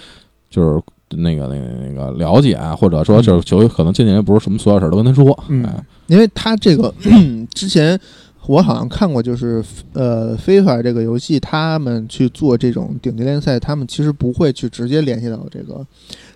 [0.49, 0.81] 就是
[1.17, 5.65] 那个、那个、那个了解啊，或者说就是球员可能今年不是什么所有事儿都跟他说，嗯，
[6.07, 6.93] 因为他这个
[7.53, 7.99] 之前
[8.49, 15.85] 我好像看过，就是呃，FIFA 这个游戏，他们去做这种顶级联赛，他们其实不会去直接联系到这个。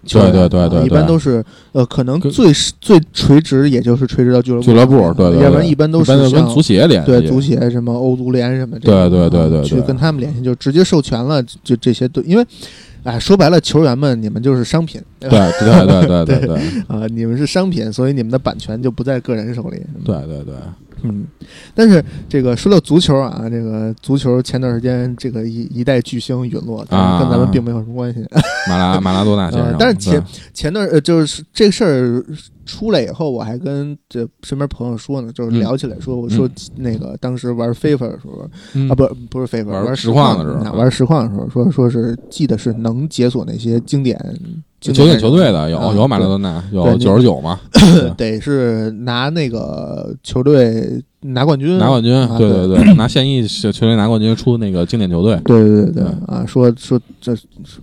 [0.08, 12.46] 对对对对，一般都是呃，可能最最垂直，也就是垂直到俱乐部，俱乐部，对对，要不然一般都是跟足协联系，对足协什么欧足联什么，对对对对，去跟他们联系，就直接授权了，就这些都因为，
[13.02, 20.54] 哎，说白了，球员们你们就是商品，对对对对对 对，啊，你们是商品，所以你们的版权就不在个人手里，对对对。
[21.04, 21.26] 嗯，
[21.76, 28.26] 但是这个说到足球啊，这个足球前段时间这个一一代巨星陨落，但是跟咱们并没有什么关系。
[28.70, 32.26] 马拉 马拉多纳先生，但是前前段呃，就是这事儿
[32.66, 38.50] 出来以后，我还跟这身边朋友说呢，就是聊起来说，我说那个当时玩 FIFA 的时候
[38.90, 44.18] 啊，不不是 FIFA，玩实况的时候，玩实况的时候，说说是记得是能解锁那些经典。
[44.92, 47.60] 九点球队的有有马拉多纳有九十九嘛？
[48.18, 56.44] 得是拿那个球队拿冠军，拿冠军，对对对，拿现役球队拿冠军出那个经典球队，对对对对啊！
[56.46, 57.34] 说说这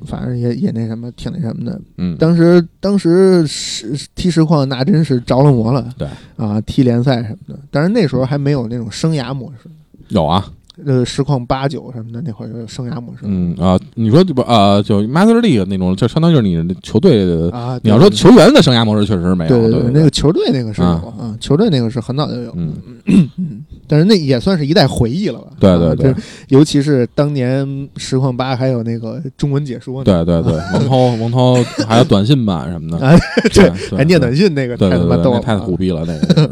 [0.05, 1.81] 反正也也那什么，挺那什么的。
[1.97, 5.89] 嗯，当时当时是踢实况，那真是着了魔了。
[5.97, 9.71] 对啊，踢联赛什么的，但是那时候还没有那种生涯模式。
[10.09, 10.45] 有啊。
[10.87, 13.23] 呃，实况八九什么的，那会儿有生涯模式。
[13.25, 14.81] 嗯啊，你说不啊？
[14.81, 17.79] 就 Master League 那种，就相当于就是你球队的啊。
[17.83, 19.49] 你要说球员的生涯模式，确实是没有。
[19.51, 22.53] 对对对，那个球队那个是有啊，球队那个是很早就有。
[22.57, 22.75] 嗯
[23.07, 25.49] 嗯，但是那也算是一代回忆了吧？
[25.59, 26.15] 对对对，
[26.47, 31.55] 尤其是当年实况八还有那个中文解说，对对对， 王涛王涛
[31.89, 33.19] 还有短信版什么的，
[33.53, 36.49] 对，还念短信那个太他妈逗了，太虎逼了那个。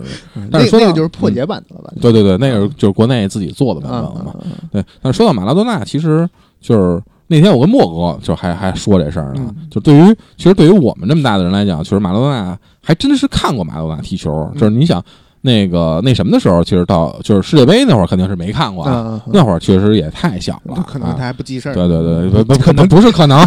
[0.51, 1.93] 但是那个就是破解版的了吧？
[2.01, 4.35] 对对对，那个就是国内自己做的版本了嘛。
[4.73, 6.29] 对，但是说到马拉多纳，其实
[6.61, 9.55] 就是那天我跟莫哥就还还说这事儿呢。
[9.71, 14.51] 就对于其实对于我们这么大的人来讲，其实马拉多纳还真的是看过马拉多纳踢球。
[14.55, 15.01] 就是你想
[15.41, 18.85] 那个那什么的时候，其实到就是世界杯那会儿肯定是没看过，
[19.33, 21.75] 那会儿确实也太小了，可能他还不记事儿。
[21.75, 23.41] 对对对， 不可能不是可能，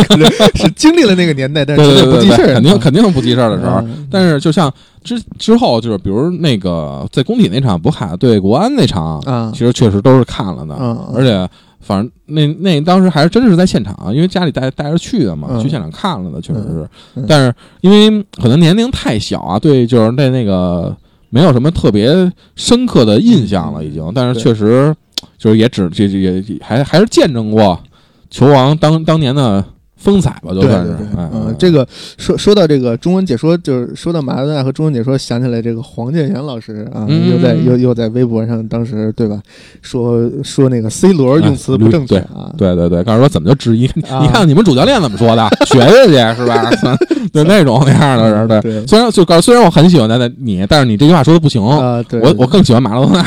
[0.54, 3.82] 是经历了那个年代，但是不记事儿，肯定肯定不记事儿的时候。
[4.10, 4.72] 但是就像。
[5.04, 9.20] 之之后就是，比如那个在工体那场，不海对国安那场，
[9.52, 10.74] 其实确实都是看了的，
[11.14, 11.46] 而且
[11.78, 16.88] 反正那那当时还是真是在现场，因为家里带带着去的嘛，去现场看了的，确实是。
[17.28, 20.96] 但是因为可能年龄太小啊，对，就是对那个
[21.34, 24.08] 没有什么特别深刻的印象了，已经。
[24.14, 24.94] 但是确实
[25.36, 27.82] 就是也只这这也还还是见证过
[28.30, 29.64] 球王当当年的。
[30.04, 30.94] 风采吧，就算是。
[31.16, 31.86] 嗯，这个
[32.18, 39.40] 说说到这个中文解说，就是说到马拉多纳和中文解说，想起来这个黄健翔老师啊，又在又又在微博上，当时对吧？
[39.80, 43.90] 说说那个 C 罗用词不正确啊，对对对，告诉说怎么就质疑？
[43.94, 46.70] 你看你们主教练怎么说的， 学学去是吧？
[47.32, 48.86] 对那种那样的人，对。
[48.86, 52.04] 虽然就告诉虽然我很喜欢他的你，但是你这句话说的不行啊。
[52.22, 53.26] 我我更喜欢马拉多纳。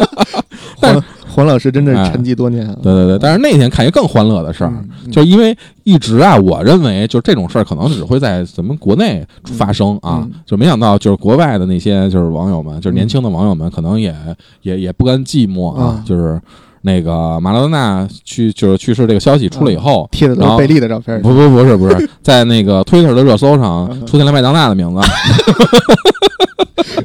[0.80, 1.02] 但是。
[1.30, 4.72] 黄老师真的是沉寂多年，对对对，但是那天看一个更欢乐的事儿，
[5.10, 14.14] 就因为一直啊，我认为就这种事儿可能只会在咱们国内发生啊，就没想到就是国外的那些就是网友们，就是年轻的网友们，可能也
[14.62, 16.40] 也也不甘寂寞啊，就是
[16.82, 25.00] 那个马拉多纳去就是去世这个消息出了以后，贴的都是贝利的照片，不不不是不是， 在那个推特的热搜上出现了麦当娜的名字。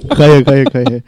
[0.09, 1.01] 可以可以可以，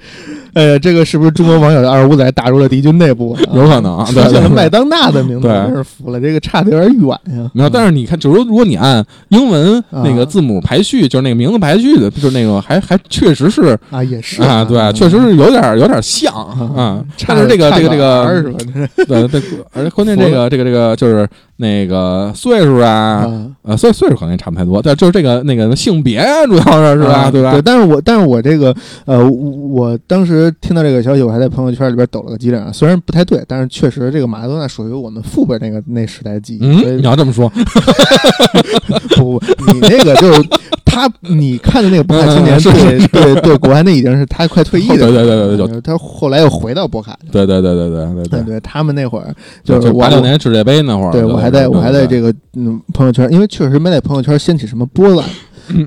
[0.54, 3.38] 呃，这个是不是中国网友的二五仔打入了敌军内部？
[3.54, 7.50] 有可能，出现了麦当娜的名字，真是服了，这个差的有点远呀。
[7.54, 17.02] 没有，但是你看，就是说，如果你按英文那个字母排序，就是那个名字排序的，就是那个还还确实是啊，也是啊，对，确实是有点有点像啊。
[17.26, 18.54] 但是这个这个这个，
[19.08, 19.42] 对对，
[19.72, 21.28] 而且关键这个这个这个就是。
[21.58, 23.28] 那个岁数啊，
[23.64, 27.30] 呃，岁岁数可能也差不太多，但就是这个那个性别，主要是是吧？
[27.32, 27.52] 对吧？
[27.52, 27.62] 对。
[27.62, 28.74] 但是我但是我这个
[29.06, 32.74] 呃，我当时听到这个消息，我还在朋友圈里边抖了个机灵。
[32.74, 36.60] 虽然不太对，但是确实这个马拉多纳属于我们父辈那个那时代记忆。
[36.62, 37.50] 嗯，你要这么说，
[39.18, 40.42] 不不，你那个就是
[40.86, 45.82] 他，你看的那个博卡青年， 对对对，国安那已经是他快退役的，对对对对对。
[45.82, 48.60] 他后来又回到博卡，对对对对对对对。
[48.60, 51.24] 他们那会儿就是八六年世界杯那会儿，对。
[51.50, 55.26] 在我还在这个嗯朋友圈，因为确实没在朋友圈掀起什么波澜。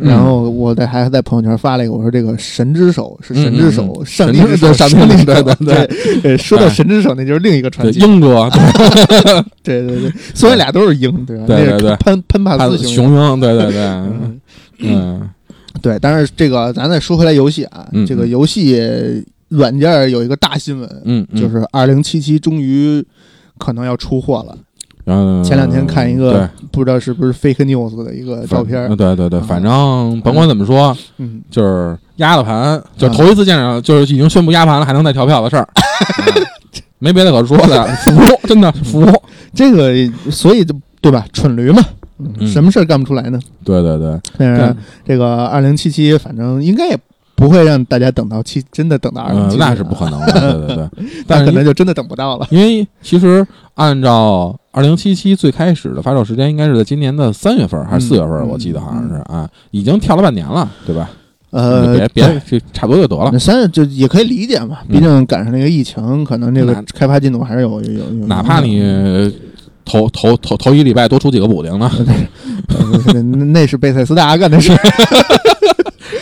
[0.02, 6.36] 然后我在还在朋友圈发了一个，我说这个神之手是神之手，上帝之手，上帝之手，对对对。
[6.36, 8.46] 说到神之手，那就是另一个传奇，英哥，
[9.64, 11.44] 对对对，虽然俩都是鹰，对吧？
[11.46, 13.80] 对对对，喷喷帕斯雄鹰，对对对，
[14.80, 15.26] 嗯，
[15.80, 15.98] 对。
[15.98, 18.78] 但是这个咱再说回来游戏啊，这个游戏
[19.48, 23.02] 软件有一个大新闻，嗯，就是二零七七终于
[23.56, 24.58] 可能要出货了。
[25.06, 28.88] 嗯，前两天看一个，不知道是不是 fake news 的一个照片。
[28.96, 35.68] 对对对，反正甭管怎么说，嗯，就是压了盘，就头一次见着，就是已经宣布压盘了，还能再调票的事儿，
[36.98, 38.12] 没别的可说的， 服，
[38.46, 39.04] 真的服。
[39.54, 39.92] 这个，
[40.30, 41.24] 所以就对吧？
[41.32, 41.82] 蠢驴嘛，
[42.46, 43.40] 什么事儿干不出来呢？
[43.64, 46.98] 对对对，但是这个二零七七，反正应该也。
[47.36, 50.32] 不会让大家等到七，真的等到二零七，那是不可能的。
[50.32, 50.88] 对对对，
[51.26, 52.46] 但可能就真的等不到了。
[52.50, 58.46] 因为其实按照二零七七最开始的发售时间，应该是在今年的三月份还是四月份？
[58.46, 61.10] 我记得好像是啊，已经跳了半年了，对吧？
[61.50, 63.36] 呃，别别，就差不多就得了。
[63.36, 68.26] 三就也可以理解嘛，毕竟赶上那个疫情，可能这个开发进度还是有有有。
[68.28, 68.80] 哪怕你
[69.84, 71.90] 头头头头一礼拜多出几个补丁呢？
[73.52, 74.72] 那是贝塞斯大干的事。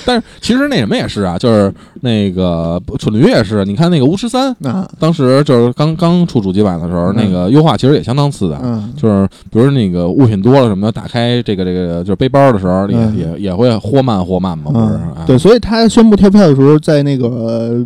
[0.05, 14.99] 但是其实那什么也是啊，就是那个蠢驴也是，你看那个巫师三啊，当时就是刚刚出主机版的时候，那个优化其实也相当次的，就是比如那个物品多了什么的，打开这个这个就是背包的时候，也也也会或慢或慢嘛，不是？
[15.27, 17.85] 对，所以他宣布跳票的时候，在那个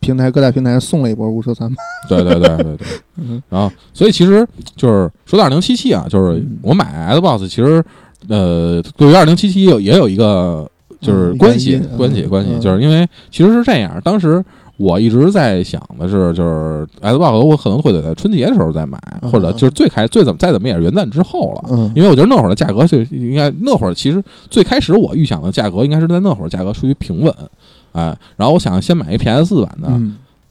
[0.00, 1.76] 平台各大平台送了一波无车三嘛。
[2.08, 3.42] 对对对对对。
[3.48, 7.84] 然后，所以其实就是说到二零七七啊，就是我买 Xbox，其实
[8.28, 10.68] 呃，对于二零七七有也有一个。
[11.00, 13.98] 就是关系，关系，关系，就是因为其实是这样。
[14.04, 14.44] 当时
[14.76, 21.64] 我一直在想的是，就是 Xbox 我可能会在春节的时候再买，或者就是最开最怎么再怎么也是元旦之后了。
[21.70, 27.34] 嗯，因为我觉得那会儿的价格就应该那会儿其实最开始我预想的价格应该是在那会儿价格属于平稳，
[27.92, 29.88] 哎，然后我想先买一 PS 四版的。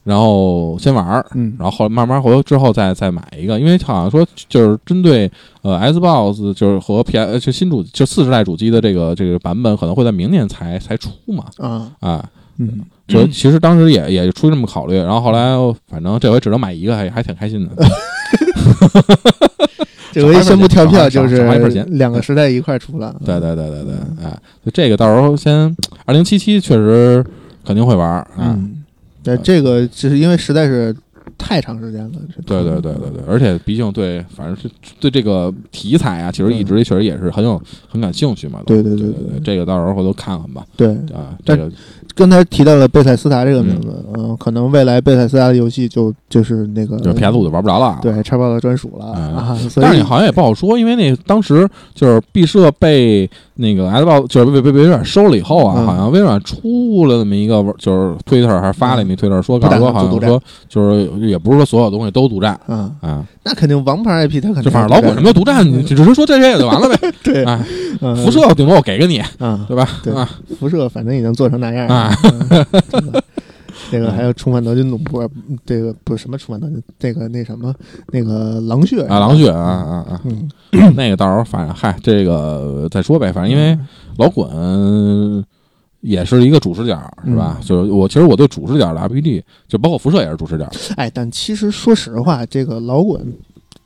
[0.06, 5.30] 然后先玩儿，嗯，然后后来慢慢回头之后再再买一个，因为好像说就是针对
[5.62, 12.26] 呃 Xbox 就是和 P S 就新主就四十代主机的这个这个版本可能会在明年才才出嘛，啊，啊，
[12.58, 15.56] 嗯，所以其实当时也也出于这么考虑，然后后来
[15.88, 17.72] 反正这回只能买一个，还还挺开心的。
[20.12, 21.44] 这回宣布跳票就是
[21.90, 25.76] 两个时代一块儿出了，对对对对对，哎，就这个到时候先
[26.06, 27.24] 二零七七确实
[27.64, 28.58] 肯定会玩儿啊。
[28.58, 28.84] 嗯，
[29.24, 30.96] 对，这个只是因为实在是
[31.38, 32.12] 太长时间了，
[32.46, 34.68] 对对对对对，而且毕竟对，反正是
[35.00, 38.62] 对这个题材啊，其实一直确实也是很有很感兴趣嘛。
[38.66, 40.66] 对对对对，这个到时候回头看看吧。
[40.76, 40.88] 对。
[41.14, 41.72] 啊，这个
[42.16, 47.98] 刚才提到了贝塞斯达这个名字，嗯，可能未来贝塞斯达的游戏就就是那个就 PS 五就玩不着了。
[48.02, 49.36] 对叉 box 专属了嗯。
[49.36, 55.86] 啊，所以但是你好像也不好说，因为那当时就是毕设被那个 Xbox 就是被被被微软收了以后啊，嗯。
[55.86, 62.54] 好像微软出了那么一个就是推特还是发了一枚推特说，不打告诉说好像说就是也不是说所有东西都独占。
[62.68, 67.12] 啊，啊，那肯定王牌 IP 他肯定就反正老滚什么独占，你只是说这些也就完了呗。
[67.24, 67.66] 对啊，
[68.00, 69.90] 嗯辐射顶多我给个你，啊，对吧？
[70.04, 70.30] 对啊
[70.60, 72.12] 辐射反正已经做成那样了
[72.92, 73.24] 这个
[73.90, 75.28] 这个还有重返德军总部，
[75.66, 77.74] 这个不是什么重返德军，这个那什么
[78.12, 80.48] 那个狼血啊，狼血啊啊啊，嗯，
[80.96, 83.76] 那个到时候反正嗨，这个再说呗，反正因为
[84.18, 84.46] 老滚
[86.02, 87.58] 也是一个主视角，是吧？
[87.60, 93.22] 嗯就是我其实我对主视角的 RPG，就包括辐射也是主视角，哎，但其实说实话，这个老滚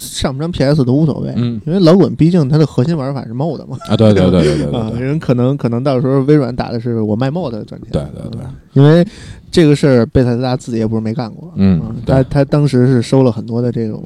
[0.07, 1.61] 上不上 PS 都无所谓，嗯。
[1.65, 3.77] 因为老滚毕竟它的核心玩法是 MOD 嘛。
[3.89, 8.41] 啊，对对对对对 人可能可能到时候微软打的是我卖 MOD 赚钱，对对对，
[8.73, 9.05] 因为
[9.51, 14.03] 这个事儿贝塞斯达自己也不是没干过，嗯啊他他当时是收了很多的这种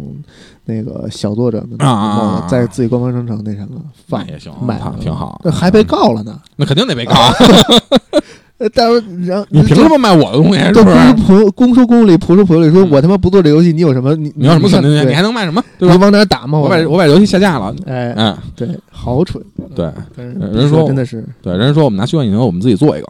[0.66, 6.40] 那个小作者们的啊在自己官方商城那什么放也行，卖挺挺好这，还被告了呢。
[6.58, 7.14] 那肯定得被告，
[8.60, 10.60] 呃，到时候然后你凭什么卖我的东西？
[10.60, 10.96] 是都不是？
[11.26, 15.08] 公说公说公理，婆说婆理，说嗯我他妈不做这游戏，你有什么你你有什么可能性？
[15.08, 15.64] 你还能卖什么？
[15.78, 15.96] 对吧？
[15.96, 16.58] 你往哪打嘛？
[16.58, 19.44] 我把我把游戏下架了，哎，嗯，对，好蠢，
[19.76, 23.08] 对但是人说真的是对，人说我们拿虚幻引擎，我们自己做一个，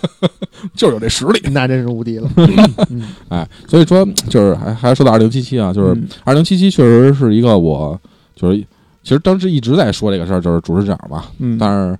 [0.76, 1.40] 就是有这实力。
[1.52, 2.28] 那真是无敌了。
[2.90, 7.98] 嗯哎，所以说就是还还说到二零七七啊，就是嗯二零七七确实是一个我
[8.34, 8.58] 就是
[9.02, 11.98] 其实当时一直在说这个事儿，就是主视角嘛，嗯，但是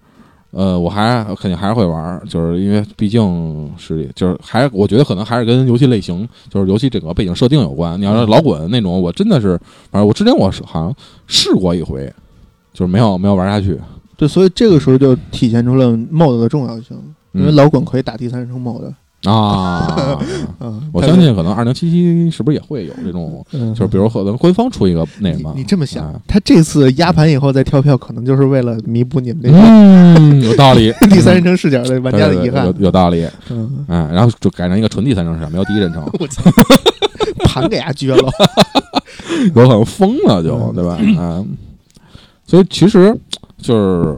[0.56, 8.00] 呃，我还肯定还是会玩儿，就是因为毕竟是就是还我觉得可能还是跟游戏类型，就是游戏整个背景设定有关。
[8.00, 10.96] 你要是老滚那种，我真的是，反正我之前我是好像
[11.26, 12.10] 试过一回，
[12.72, 13.78] 就是没有没有玩下去。
[14.16, 16.96] 对，所以这个时候就体现出了 MOD 的重要性，
[17.32, 18.94] 因为嗯老滚可以打第三人称 MOD。
[19.24, 20.18] 啊，
[20.60, 32.74] 嗯，我相信可能二零七七是不是也会有这种，嗯，就是比如可能官方出一个那什么，你你这么想啊，他这次压盘以后再跳票，可能就是为了弥补你们这个嗯，有道理， 第三人称视角的玩家的遗憾有。
[32.78, 33.26] 有道理。
[33.50, 36.42] 嗯，嗯，然后就改成一个纯第三人称，没有第一人称，我操，
[37.44, 38.30] 盘给他撅了。
[39.54, 40.96] 有可能疯了就，嗯对吧？
[41.00, 41.56] 嗯，
[42.46, 43.14] 所以其实
[43.58, 44.16] 就是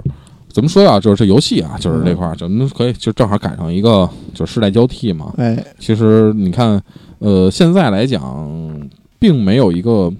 [0.52, 0.98] 怎么说呀？
[0.98, 5.32] 就是这游戏啊，就是这块儿，咱们可以就正好赶上一个就是世代交替嘛。
[5.36, 6.82] 哎，其实你看，
[7.18, 8.88] 呃，现在来讲，
[9.18, 10.12] 并没有一个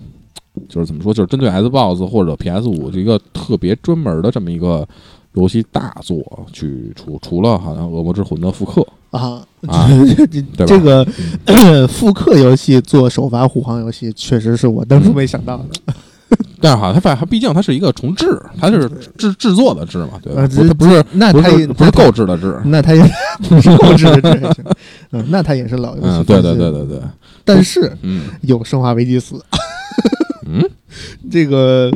[0.69, 4.87] 就是怎么说，就是针对 Xbox 或者 PS 五这个特别专门的这么一个
[5.35, 6.21] 游戏大作
[6.53, 9.45] 去除，除了好像《恶魔之魂》的复刻，啊，
[10.67, 11.07] 这个
[11.89, 15.95] 复刻游戏做首发护航游戏，确实是我当初没想到的。
[16.61, 18.27] 但是好像它反它毕竟它是一个重制，
[18.61, 20.47] 它是制制作的制嘛，对吧？
[20.49, 22.61] 不它不是 那它也不是购置的制。
[22.65, 23.03] 那它也
[23.49, 24.65] 不是购置的制，
[25.13, 26.09] 嗯，那它也是老游戏。
[26.09, 27.01] 嗯，对对对，对对，
[27.45, 29.37] 但是嗯有《生化危机四》
[30.47, 30.63] 嗯
[31.31, 31.91] 这个。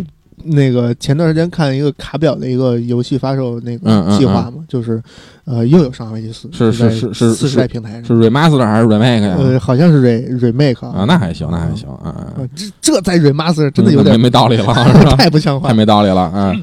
[0.45, 5.03] 那个前段时间看一个卡表的一个游戏发售那个计划嘛，就是
[5.45, 9.37] 呃又有《生化危机四》，是是是是四十代平台是，remaster 还是 remake 呀？
[9.39, 14.65] 呃，好像是 re remake 啊，那还行，那还行，啊，呃这这在 remaster 真的有点没没道理了，
[15.17, 16.55] 太不像话 太，没道理了啊！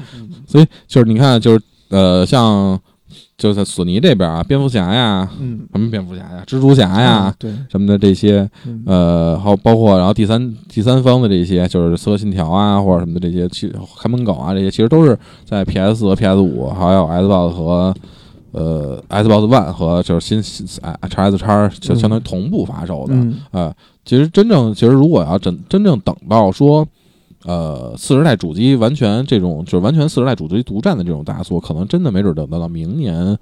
[0.46, 1.60] 所以就是你看，就是
[1.90, 2.78] 呃，像
[3.40, 7.34] 就在索尼这边啊，蝙蝠侠呀，嗯什么蝙蝠侠呀，蜘蛛侠呀
[7.70, 17.94] 什么的这些，嗯呃，还有包括然后第三第三方的这些，就是《刺客信条》啊，或者什么的这些，其看门狗啊，这些其实都是在 PS 和 PS 五，还有 Xbox 和
[18.52, 23.14] 呃 Xbox One 和就是新新哎 x S 叉就相当于同步发售的。
[23.14, 23.74] 嗯呃，
[24.04, 26.86] 其实真正其实如果要真真正等到说。
[27.44, 33.38] 呃，四十代主机完全这种就是完全四十代主机独占的这种大作，可能真的没准等到到明年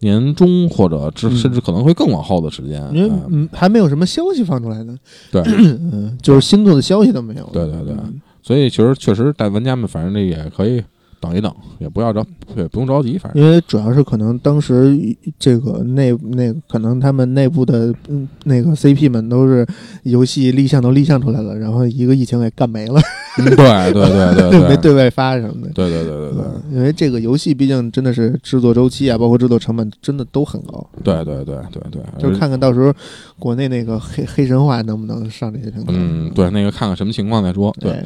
[0.00, 1.36] 年中或者至嗯。
[1.36, 2.82] 甚至可能会更往后的时间。
[2.94, 4.96] 因为还没有什么消息放出来呢，
[5.30, 5.42] 对。
[5.92, 7.94] 嗯，就是新作的消息都没有，对对对。
[7.94, 8.20] 嗯。
[8.44, 10.82] 所以其实确实，带玩家们反正这也可以
[11.22, 14.98] 等一等，也不要着，也不用着急，反正因为主要是可能当时
[15.38, 19.64] 这个内那个可能他们内部的嗯那个 CP 们都是
[20.02, 23.00] 游戏立项都立项出来了，然后一个疫情给干没了，
[23.38, 25.72] 嗯对对对对对， 没对外发什么的。
[25.72, 30.84] 对对对对对嗯，因为这个游戏毕竟真的是制作周期啊，包括制作成本真的都很高。
[31.04, 32.92] 对对对对对，就是看看到时候
[33.38, 35.92] 国内那个黑黑神话能不能上这些平台。
[35.94, 37.72] 嗯，对，那个看看什么情况再说。
[37.78, 38.04] 对，对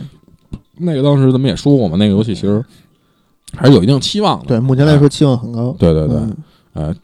[0.79, 2.63] 那个当时咱们也说过嘛，那个游戏其实
[3.55, 4.47] 还是有一定期望的。
[4.47, 5.75] 对，目前来说期望很高。
[5.79, 6.37] 对对对，嗯。
[6.75, 6.95] 呃，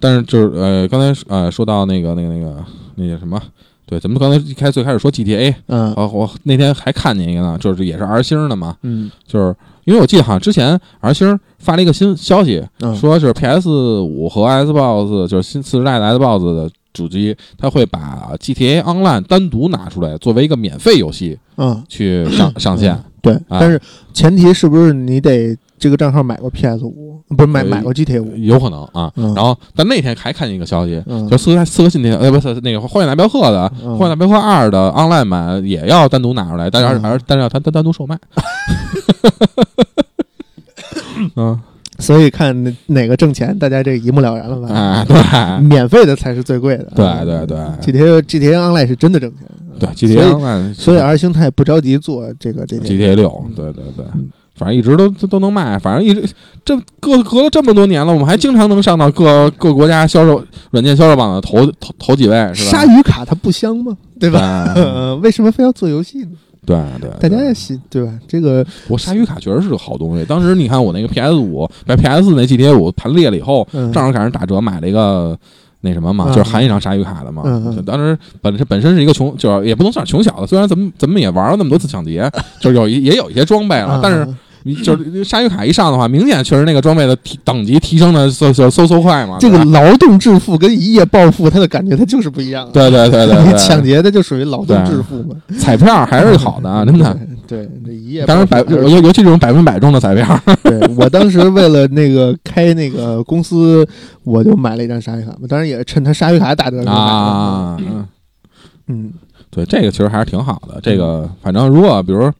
[0.00, 2.64] 但是就是呃，刚才呃说到那个那个那个
[2.96, 3.40] 那个什么，
[3.86, 5.92] 对，咱们刚才一开最开始说 GTA 嗯。
[5.94, 9.10] 啊，我那天还看见一个呢，就是也是 R 星的嘛，嗯。
[9.26, 9.54] 就是
[9.84, 13.68] 因为我记得好像之前 R 星发了一个新消息，嗯，说是 PS
[14.00, 21.84] 五和 Xbox 就是新次时代的 Xbox 的主机，它会把 GTA Online 单独拿出来作为一个免费游戏嗯。
[21.88, 22.98] 去上上线。
[23.24, 23.58] 对，啊。
[23.58, 23.80] 但是
[24.12, 28.36] 前提是不是你得这个账号买过 PS 五，不是买呃买过 GTA 五？
[28.36, 29.34] 有可能啊，嗯。
[29.34, 31.28] 然后但那天还看见一个消息，嗯。
[31.28, 38.18] 就四个四个信条，呃，不是那个《荒野大镖客》的《嗯荒野大镖客二》的 Online 版也要单独拿出来，但是嗯还是但是要单单单独售卖。
[41.36, 41.58] 嗯，
[41.98, 44.68] 所以看哪哪个挣钱，大家这一目了然了吧？
[44.72, 45.16] 哎，对。
[45.66, 46.92] 免费的才是最贵的。
[46.94, 49.40] 对对对，GTA GTA Online 是真的挣钱，
[49.78, 52.80] 对所以，GTA 所以 R 星他也不着急做这个 GTA。
[52.80, 56.24] GTA 六，对对对嗯，反正一直都都都能卖，反正一直
[56.64, 62.70] 这隔隔了这么多年了，我们还经常能上到各各国家销售软件销售榜的头头头几位，是吧？
[62.70, 63.96] 鲨鱼卡它不香吗？
[64.20, 64.74] 对吧？
[65.22, 66.30] 为什么非要做游戏呢？
[66.66, 68.12] 对对，大家也喜对吧？
[68.26, 70.24] 这个我鲨鱼卡确实是个好东西。
[70.24, 75.38] 当时你看我那个 PS 五，把 PS 那 GTA 五盘裂了以后，嗯正好赶上打折，买了一个
[75.84, 77.42] 那什么嘛，嗯就是含一张鲨鱼卡的嘛。
[77.86, 82.28] 当时本身本身是一个穷，就是也不能算穷小子，虽然咱们咱们也玩了那么多次抢劫，
[82.60, 84.34] 就是有一也有一些装备了，嗯但是你
[84.82, 89.36] 就是鲨鱼卡一上的话，明显确实那个装备的提等级提升的嗖嗖嗖嗖快嘛。
[89.40, 92.70] 这个劳动致富跟一夜暴富，它的感觉它就是不一样。
[92.72, 97.12] 对对对对你对，抢劫的就属于劳动致富嘛，彩票还是好的啊， 真的。
[97.14, 97.34] 对。
[97.46, 103.86] 对，这一夜当然百尤尤其这种百分百中的彩票， 对我当时为了那个开那个公司，
[104.22, 106.82] 我就买了一张鲨鱼卡嘛，当然也是趁它鲨鱼卡打折。
[106.86, 108.06] 啊，嗯
[108.88, 109.12] 嗯，
[109.50, 110.80] 对，这个其实还是挺好的。
[110.82, 112.32] 这个反正如果比如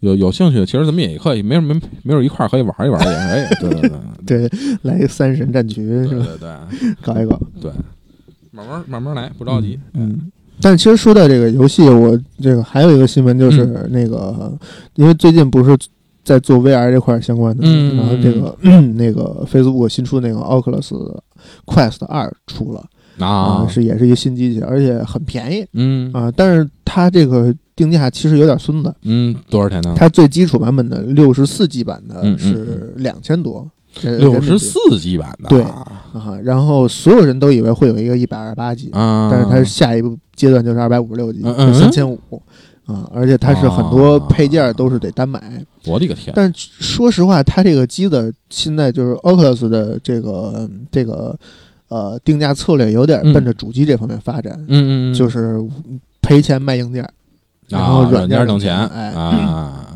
[0.00, 3.70] 有有兴趣，其实咱们也可以，没有没没有一块儿可以玩一玩也可以。
[3.70, 3.88] 对对
[4.26, 4.48] 对。
[4.48, 6.26] 对，来一个三神战局是吧？
[6.26, 6.94] 对对对。
[7.02, 7.40] 搞一搞。
[7.60, 7.70] 对，
[8.50, 9.78] 慢慢慢慢来，不着急。
[9.94, 10.30] 嗯，
[10.60, 13.90] 但其实说到这个游戏，我这个还有一个新闻就是嗯。
[13.90, 14.52] 那个，
[14.94, 15.76] 因为最近不是
[16.22, 18.56] 在做 VR 这块相关的，嗯然后这个、
[18.94, 20.92] 那个 Facebook 新出那个 Oculus
[21.66, 22.84] Quest 二出了
[23.18, 25.66] 啊，是也是一个新机器，而且很便宜。
[25.72, 26.12] 嗯。
[26.12, 29.94] 啊、但是它这个定价其实有点孙子，嗯，多少钱呢？
[29.96, 41.40] 它最基础版本的六十四 G 版的是两千多，这六十四 G 版的，对啊，然后所有人都以为会有一个一百二十八 G，啊，但是它下一步阶段就是二百五十六 G，
[41.72, 42.20] 三千五。
[42.86, 45.40] 啊，而且它是很多配件都是得单买。
[45.86, 51.38] 我的个天，但说实话，它这个机子现在就是 Oculus 的这个嗯这个
[51.86, 55.64] 呃定价策略有点奔着主机这方面发展，嗯嗯嗯，就是
[56.20, 57.08] 赔钱卖硬件，
[57.70, 59.86] 然后啊软件挣钱哎，啊，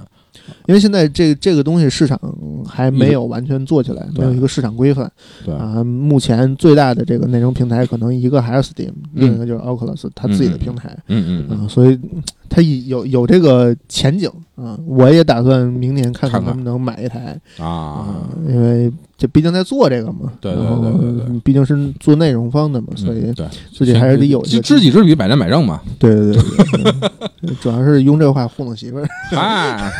[0.66, 2.18] 因为现在这这个东西市场
[2.66, 5.10] 还没有完全做起来，没有一个市场规范
[5.44, 5.82] 对，啊。
[5.84, 10.96] 目前最大的这个内容平台可能一个还是 Steam，另一个就是 Oculus 它自己的平台。
[11.08, 18.92] 嗯嗯啊，所以嗯它有有这个前景啊，我也打算明年看看看能不能买一台嗯啊，因为
[19.24, 23.32] 这毕竟在做这个嘛，对对对对对嗯毕竟是做内容方的嘛，所以
[23.74, 25.80] 自己还是得有知这个知己知彼，百战百胜嘛。
[25.98, 29.06] 对对对 主要是用这话糊弄媳妇儿。
[29.36, 29.90] 哎，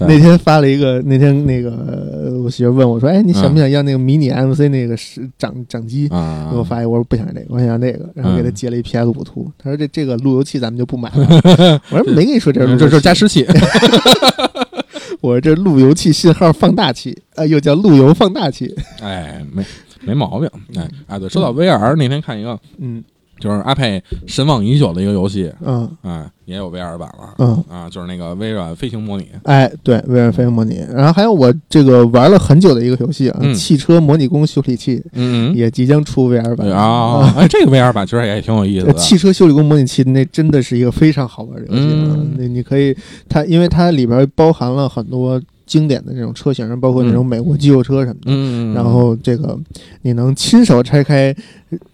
[0.00, 9.50] 那天发了一个，那天那个呃我媳妇儿问我说：“哎，你想不想要那个迷你 MC 那个是掌掌机？”啊，给我发一，我说不想要这个，我想要那个，然后给他嗯截了一 PS 五图。
[9.58, 11.26] 他说这这个路由器咱们就不买了。
[11.90, 13.44] 我说没跟你说这这这是加湿器，
[15.24, 18.74] 我这路由器信号放大器，呃，又叫路由放大器。
[19.00, 19.64] 哎，没
[20.02, 20.46] 没毛病。
[20.76, 23.02] 哎哎，对，说到 VR，那天看一个，嗯
[23.40, 27.34] 就是阿佩神往已久的一个游戏，嗯啊，也有 VR 版了。
[27.38, 30.80] 嗯，啊，就是那个微软飞行模拟，哎，对，微软飞行模拟。
[30.92, 38.92] 然后还有我这个玩了很久的一个游戏啊，嗯汽车模拟工修理器嗯也即将出 VR 版啊， 哎，这个 VR 版其实也挺有意思的。
[38.92, 42.14] 呃汽车修理工模拟器那真的是一个非常好玩的游戏啊！
[42.16, 42.96] 嗯那、你可以，
[43.28, 48.20] 它因为它里边包含了很多经典的这种车型，包括那种美国肌肉车什么的。
[48.26, 49.58] 嗯，然后这个
[50.02, 51.34] 你能亲手拆开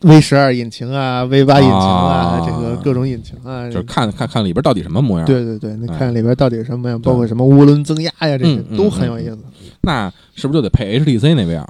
[0.01, 9.39] V 十二引擎啊、V 八引擎啊，啊这个各种引擎啊，就是看看看里边到底什么模样。，对对对，你哎看里边到底什么样，对包括什么涡轮增压呀，这些都很有意思。
[9.83, 11.64] 那是不是就得配 HTC 那 VR？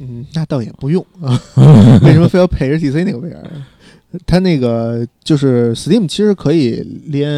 [0.00, 1.38] 嗯，那倒也不用啊。
[2.02, 3.36] 为什么非要配 HTC 那个 VR？
[4.26, 7.30] 它那个就是 Steam，其实可以连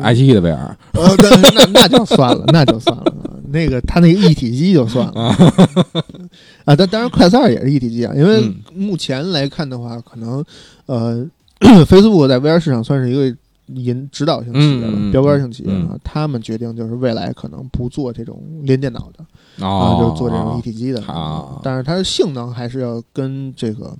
[0.00, 0.54] 爱奇艺的 VR，
[0.92, 3.04] 呃，那那那就算了， 那就算了。
[3.48, 5.20] 那个它那个一体机就算了
[6.64, 6.76] 啊。
[6.76, 8.14] 但当然，快三二也是一体机啊。
[8.16, 10.42] 因为目前来看的话，可能
[10.86, 11.26] 呃，
[11.60, 13.36] Facebook 在 VR 市场算是一个
[13.74, 15.98] 引指导性企业了，标杆性企业啊。
[16.04, 21.60] 他们决定就是未来可能不做这种连电脑的啊，就是做这种一体机的啊。
[21.62, 23.92] 但是它的性能还是要跟这个。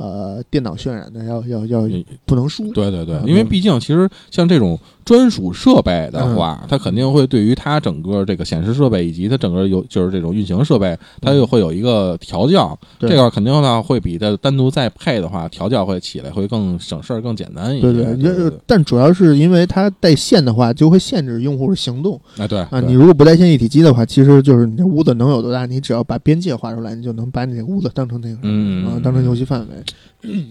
[0.00, 1.82] 呃，电脑渲染的要要要
[2.24, 17.92] 不能输，对对对，因为毕竟其实像这种专属设备的话，它肯定会对于它整个这个显示设备以及它整个有就是这种运行设备，它又会有一个调教，这块肯定呢会比它单独再配的话，调教会起来会更省事儿、更简单一些。
[17.92, 22.18] 对对，但主要是因为它带线的话，就会限制用户的行动。
[22.38, 29.66] 啊，对啊，你如果不带线一体机的话，其实就是你这屋子能有多大，你只要把边界画出来，你就能把你这屋子当成那个嗯啊，当成游戏范围。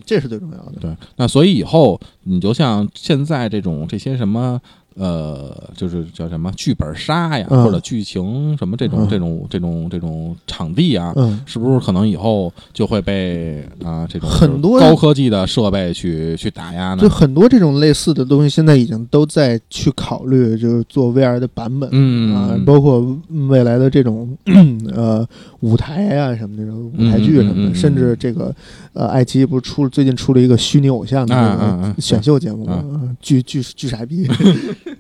[0.05, 0.73] 这是最重要的。
[0.81, 4.59] 对，那所以以后你就像现在这种这些什么。
[4.95, 11.13] 呃，就是叫什么剧本杀呀，或者剧情什么这种这种这种这种场地啊，
[11.45, 16.97] 是不是可能以后就会被啊这种很多高科技的设备去去打压呢？
[17.01, 23.17] 就很多这种类似的东西，现在已经都在去考虑，就是做 VR 的版本，嗯啊，包括
[23.47, 24.37] 未来的这种
[24.93, 25.25] 呃
[25.61, 28.53] 舞台啊什么那种舞台剧什么的，甚至这个
[28.93, 32.83] 呃爱奇艺不是出最近出了一个虚拟偶像的那个选秀节目吗？
[33.19, 34.27] 巨巨巨傻逼。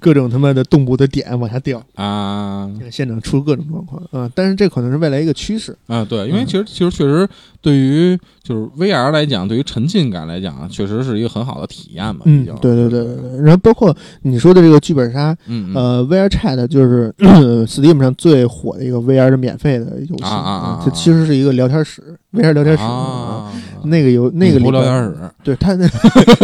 [0.00, 2.70] 各种他妈的动物的点往下掉啊！
[2.90, 4.30] 现场出各种状况啊！
[4.34, 6.04] 但是这可能是未来一个趋势啊！
[6.04, 7.28] 对，因为其实其实确实
[7.60, 12.22] 对于就是 VR 来讲，对于沉浸感来讲，确实是一个很好的体验嘛。
[12.24, 13.40] 嗯，对对对对对。
[13.40, 15.36] 然后包括你说的这个剧本杀，
[15.74, 23.52] 呃，VR Chat 就是 Steam 上最火的一个 VR 的免费的游戏啊，这其实是一个聊天室，VR 聊天室啊。
[23.84, 25.86] 那个有那个聊天室，对他那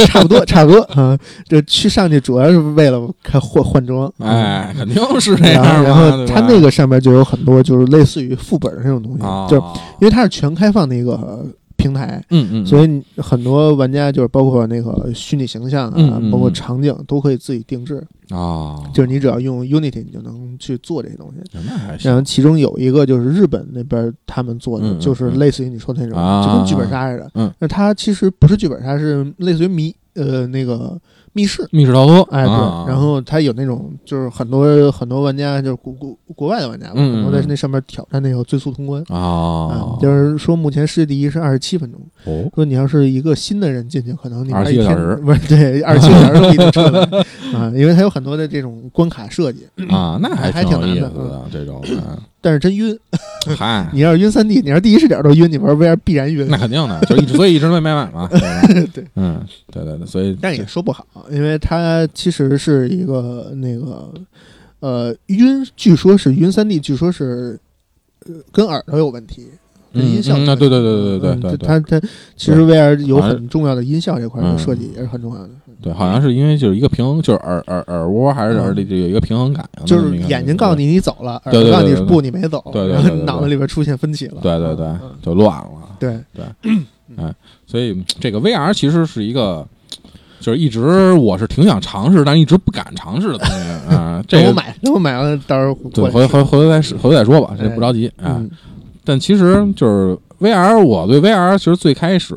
[0.07, 1.19] 差不多差不多啊。
[1.49, 5.83] 这去上去主要是为了看换换装，哎，肯定是这样。
[5.83, 9.21] 然后他那个上面就有很多就是类似于副本这种东西，
[9.51, 9.63] 就是
[10.01, 11.45] 因为它是全开放的一个
[11.81, 18.83] 平台，嗯嗯，所以很多玩家就是包括那个虚拟形象啊，包括场景都可以自己定制啊。
[18.93, 21.59] 就是你只要用 Unity，你就能去做这些东西。
[21.67, 27.31] 那还然后其中有一个就是日本那边他们做的，就是类似于你说的那种，就跟剧本杀似的。
[27.35, 31.01] 嗯，那它其实不是剧本杀，是类似于迷呃那个。
[31.33, 32.53] 密室，密室逃脱，哎，对，
[32.89, 39.01] 然后他有那种，就是很多很多玩家，就是国国国外的玩家，嗯，都在那上面挑战那个最速通关。
[39.09, 47.01] 啊，就是说目前世界第一是二十七分钟，哦，说你要是一个新的人进去，可能你二十七个小时，不是对， 二十七个小时都一定出来
[47.55, 49.67] 啊，因为它有很多的这种关卡设计。
[49.89, 51.83] 啊，那还还挺难的这种。
[52.41, 52.99] 但是真晕，
[53.57, 53.89] 嗨！
[53.93, 56.47] 你要是晕三 D，你要是第一视角都晕，你玩 VR 必然晕。
[56.49, 58.29] 那肯定的，就一直所以一直没买满嘛。
[58.93, 64.13] 对，嗯，对对对，所以但也说不好，因为它其实是一个那个
[64.81, 67.59] 呃晕，据说是晕三 D，据说是
[68.53, 69.49] 跟耳朵有问题。
[69.93, 72.01] 音效啊，对对对对对对，它它
[72.37, 75.51] 其实 VR 有很重要的音效这块的设计也是很重要的。
[75.83, 84.87] 对，好像是因为就是一个平衡，就是耳耳耳蜗还是耳里有一个平衡感，就是眼睛告诉你你走了，耳朵告诉你不你没走，对对对，脑子里边出现分歧了，对对对，
[85.23, 85.71] 就乱了。
[85.99, 86.45] 对对，
[87.17, 87.35] 哎，
[87.67, 89.67] 所以这个 VR 其实是一个，
[90.39, 94.23] 就是一直我是挺想尝试，但一直不敢尝试的东西啊。
[94.29, 98.39] 这我买，等我买完到时候回回回头再回头再说吧，这不着急啊。
[99.05, 102.35] 但其实就是 VR，我对 VR 其实最开始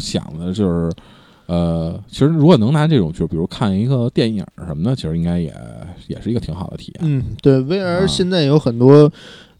[0.00, 0.92] 想的就是，
[1.46, 5.52] 呃，其实如果能拿这种，就比如看一个电影什么的，其实应该也
[6.06, 7.00] 也是一个挺好的体验。
[7.02, 9.10] 嗯，对，VR 现在有很多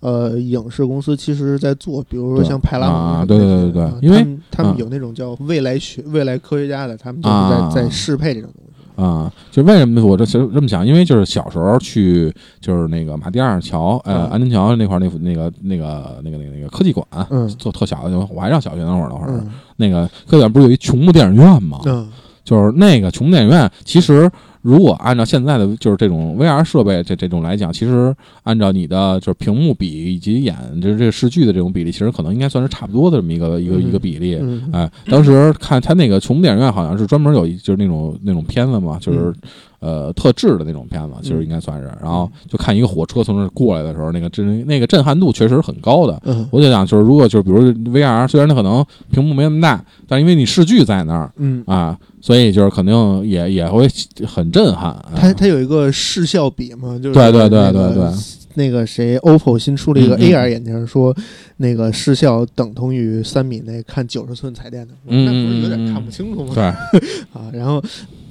[0.01, 8.70] 呃影视公司其实在做，比如说像派拉蒙啊，对对对对，因为他们有那种叫未来学、未来科学家的，他们就是在在适配这种东西。
[9.01, 10.87] 啊，就为什么我这其实这么想？
[10.87, 19.43] 因为就是小时候去，就是那个马甸二桥，呃，安贞桥那块儿，那那个那个那个那个那个科技馆，嗯，做特小的，我还上小学那会儿那会儿，
[19.77, 21.81] 那个科技馆不是有一琼木电影院吗？
[21.87, 22.09] 嗯，
[22.45, 24.31] 就是那个琼木电影院，其实。
[24.63, 34.39] 如果按照现在的就是这种 VR 设备这这种来讲，其实按照你的就是屏幕比以及眼就是这个视距的这种比例，其实可能应该算是差不多的这么一个一个一个比例。
[34.73, 39.33] 哎，当时看他那个琼电影院好像是专门有就是那种那种片子嘛，就是
[39.81, 41.87] 呃特制的那种片子，其实应该算是。
[42.01, 46.21] 然后就看一个火车从那过来的时候，那个震那个震撼度确实很高的。
[46.51, 47.61] 我就想就是如果就是比如
[47.93, 51.99] VR，虽然它可能屏幕没那么大，但因为你视距在那儿，嗯啊。
[52.23, 53.89] 所以就是肯定也也会
[54.27, 54.95] 很震撼。
[55.17, 58.11] 它它有一个视效比嘛，就是对对对对对，
[58.57, 61.17] 那个谁，OPPO 新出了一个 AR 眼镜，说
[61.57, 66.53] 那个视效等同于三米内看九十寸彩电的，那不是有点看不清楚吗？
[66.55, 66.63] 对
[67.33, 67.83] 啊，然后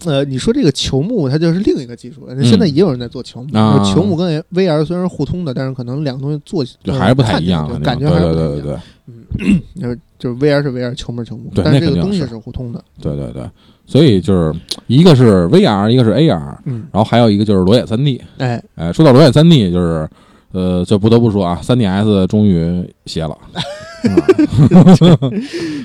[0.06, 3.50] 呃，你说这个球幕它就是另一个技术，现在也有人在做球幕，
[3.84, 8.78] 球幕跟 VR 虽然是互通的，但是可能两个东西做起还是不太一样，感觉还是对对对对，
[9.08, 13.44] 嗯，就是就是 VR 是 VR，球幕是球幕，但是这个东西是互通的，对对对。
[13.86, 14.54] 所以就是
[14.86, 20.08] 一个是 VR，一个是 AR，嗯，然后还有一个就是裸眼三 D，哎哎，说到裸眼三 D，就是
[20.52, 23.36] 呃，就不得不说啊，三 DS 终于歇了。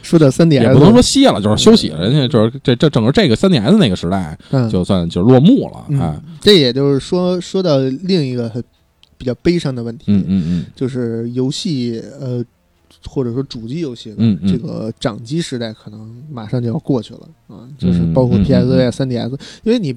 [0.03, 2.01] 说到三 DS，也不能说歇了，就是休息了。
[2.01, 4.37] 人家就是这这整个这个三 DS 那个时代，
[4.71, 5.99] 就算就落幕了。
[5.99, 8.51] 啊，这也就是说，说到另一个
[9.17, 12.45] 比较悲伤的问题，嗯嗯嗯，就是游戏呃。
[13.09, 19.95] 或者说主机游戏，嗯，这个掌机时代可能马上就要过去了啊，就是包括 PSV、3DS，因为你，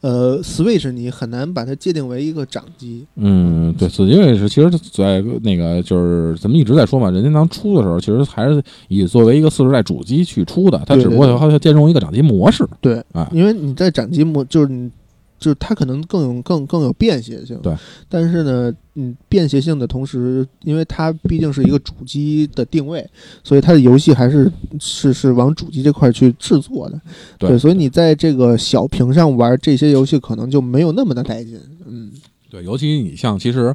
[0.00, 3.04] 呃，Switch 你很难把它界定为一个掌机。
[3.16, 12.66] 嗯，对，Switch 其实在那个就是咱们一直在说嘛，任天堂出的时候，其实还是以作为一个四十代主机去出的，它只不过它兼容一个掌机模式。
[12.80, 14.90] 对啊，因为你在掌机模就是你。
[15.38, 17.74] 就是它可能更有更更有便携性，对。
[18.08, 23.08] 但是呢，嗯，便携性的同时，因为它毕竟是一个主机的定位，
[23.44, 27.00] 所以它的游戏还是是是往主机这块去制作的，
[27.38, 27.58] 对。
[27.58, 32.10] 所以你在这个小屏上玩这些游戏，可能就没有那么的带劲，嗯，
[32.50, 32.64] 对。
[32.64, 33.74] 尤其你像其实。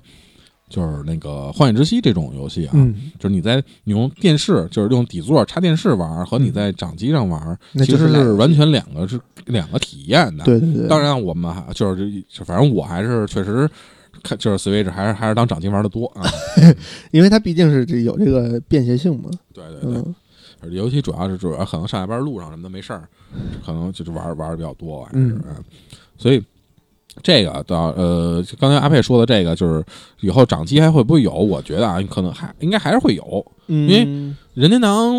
[0.72, 2.72] 就是那个《幻影之息》这种游戏啊，
[3.20, 10.46] 就是你在你用电视，就是用底座插电视玩，和你在掌机上玩，其实是完全两个是两个体验的。
[10.46, 10.88] 对对对。
[10.88, 13.70] 当然，我们还就是就反正我还是确实
[14.24, 16.24] 看就是 Switch 还是还是当掌机玩的多啊，
[17.12, 19.30] 因为它毕竟是这有这个便携性嘛。
[19.54, 19.92] 对对
[20.62, 23.10] 对，尤其主要是主要可能上下班路上什么的没事儿，
[23.66, 25.38] 可能就是玩玩的比较多，还是
[26.18, 26.42] 所以。
[27.22, 29.84] 这个到呃，刚才阿佩说的这个，就是
[30.22, 31.32] 以后掌机还会不会有？
[31.32, 34.06] 我觉得啊，可能还应该还是会有，因为
[34.54, 35.14] 任天堂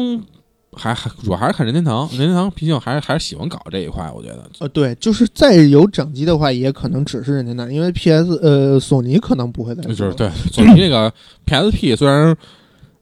[0.75, 4.11] 还还主要还是看任天堂，任天堂毕竟还是还是喜欢搞这一块。
[4.17, 11.13] 我觉得，呃，对，就是再有掌机的话，也可能只是任天堂，因为 PS 呃，索尼可能不会再就是对索尼这个
[11.47, 12.35] PSP 虽然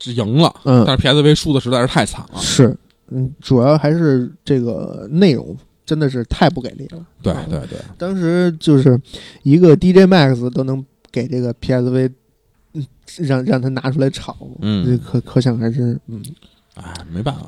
[0.07, 2.41] 赢了，嗯，但是 PSV 输的实在是太惨了。
[2.41, 2.77] 是，
[3.11, 5.57] 嗯，主要还是这个内容。
[5.91, 7.05] 真的是太不给力了。
[7.21, 8.97] 对对对，当时就是
[9.43, 12.13] 一个 DJ Max 都能给这个 PSV，
[12.75, 12.87] 嗯，
[13.19, 16.23] 让让他拿出来炒，嗯，可可想而知，嗯，
[16.75, 17.43] 哎，没办法。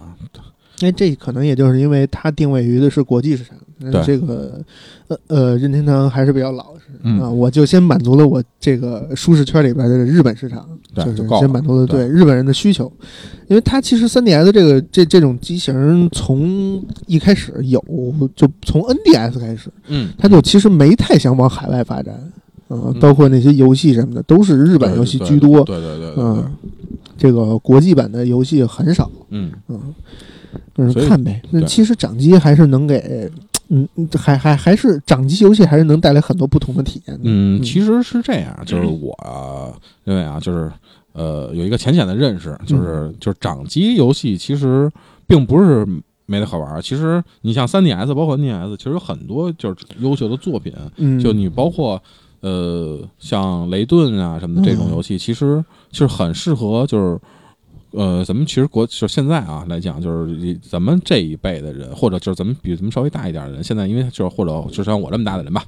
[0.81, 3.57] 因为这可能也就是因为它定位于的是国际市场，
[4.05, 4.61] 这个
[5.09, 7.29] 呃呃，任天堂还是比较老实啊。
[7.29, 12.91] 我就先满足了我这个舒适圈里边的日本市场，就是先满足了对日本人的需求。
[13.49, 17.83] 因为它其实 3DS 这个这这种机型从一开始有，
[18.35, 22.15] 就从 NDS 开始，嗯，它就其实没太想往海外发展，
[22.69, 26.51] 嗯，包括那些游戏什么的都是日本游戏居多，对对对，嗯，
[27.19, 29.81] 这个国际版的游戏很少，嗯嗯。
[30.77, 33.31] 嗯看呗，那其实掌机还是能给，
[33.75, 37.19] 嗯，还还还是掌机游戏还是能带来很多不同的体验。
[37.23, 40.71] 嗯，其实是这样，就是我认为啊，就是
[41.13, 44.91] 呃，有一个浅浅的认识，就是就是掌机游戏其实
[45.27, 45.87] 并不是
[46.27, 46.83] 没得好玩。
[46.83, 50.71] 其实你像三 DS，包括 NDS，其实有很多就是优秀的作品。
[50.97, 52.03] 嗯，就你包括
[52.41, 57.19] 呃，像雷顿啊什么的这种游戏，其实就是很适合就是。
[57.93, 65.65] 呃，咱们其实国就现在啊来讲，就是咱们这一辈的人，或者就是咱们比咱们稍微大一点的人，现在因为就是或者就像我这么大的人吧，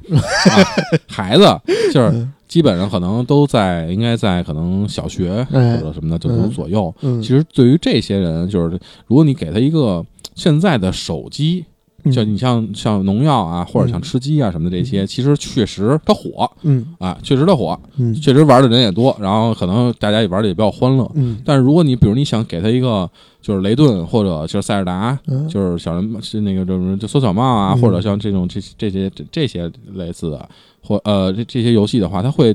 [1.06, 1.44] 孩子
[1.92, 6.94] 就是基本上可能都在应该在可能小学或者什么的就都左右。
[7.20, 10.04] 其实对于这些人，就是如果你给他一个
[10.34, 11.64] 现在的手机。
[12.12, 21.38] 就你像像农药啊，或者像吃鸡啊什么的这些，其实确实它火，嗯啊，确实它火，嗯，确实玩的人也多，然后可能大家也玩的也比较欢乐，嗯。
[21.44, 23.08] 但是如果你比如你想给他一个
[23.40, 30.46] 就是雷顿或者就是塞尔达，就是小人是那个就是就缩小帽啊，或者像这种这这些这这些类似的
[30.82, 32.54] 或呃这这些游戏的话，他会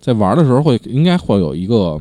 [0.00, 2.00] 在玩的时候会应该会有一个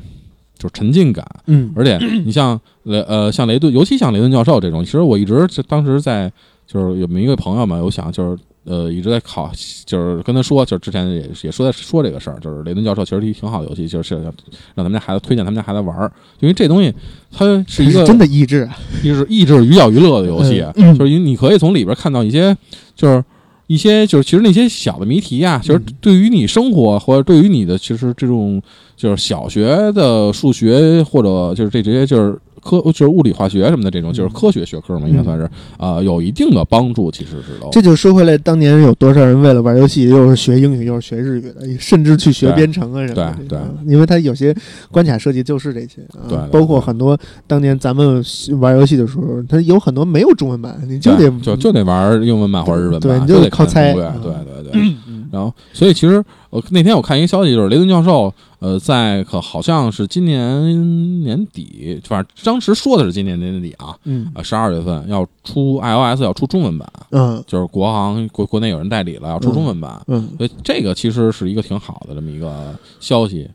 [0.57, 1.71] 就是沉浸感，嗯。
[1.75, 6.31] 而且你像雷呃像雷顿，尤其像雷顿教授这种，其实我一直当时在。
[6.67, 9.49] 就是有一个朋友嘛，我想就是呃一直在考，
[9.85, 14.33] 就是跟他说，就是之前也也说在说这个事儿，就是雷顿教授其实一挺好的游戏，就是让
[14.75, 16.11] 咱们家孩子推荐他们家孩子玩儿，
[16.41, 16.93] 因为这东西
[17.31, 18.69] 它是一个真的益智，
[19.01, 22.53] 益智益智寓教于乐的游戏，就是你你可以从里边看到一些
[22.93, 23.23] 就是
[23.67, 28.61] 一些就是其实那些小的谜题啊，其实对于你生活或者对于你的其实这种
[28.97, 32.37] 就是小学的数学或者就是这些就是。
[32.67, 37.09] 科就是物理化学什么的这种，就是科学学科嘛，应该算是啊，有一定的帮助。
[37.09, 43.35] 其实是都这就说回来，当年有多少人为了玩游戏，又是学英语，又是学日语的，甚至去学编程啊什么的。
[43.47, 44.53] 对对，因为他有些
[44.91, 46.01] 关卡设计就是这些。
[46.27, 48.21] 对，包括很多当年咱们
[48.59, 53.93] 玩游戏的时候，它有很多没有中文版，你就得就就得玩英文版或者日文版，对，你就得靠猜。
[53.93, 54.83] 对对对。
[55.37, 73.47] 然后，所以其实我那天我看一个消息，就是雷顿教授，呃，在可好像是今年年底，反正当时说的是今年年底啊，嗯，十二月份要出 iOS 要出中文版，嗯，就是国行国国内有人代理了，要出中文版，嗯，所以这个其实是一个挺好的这么一个消息。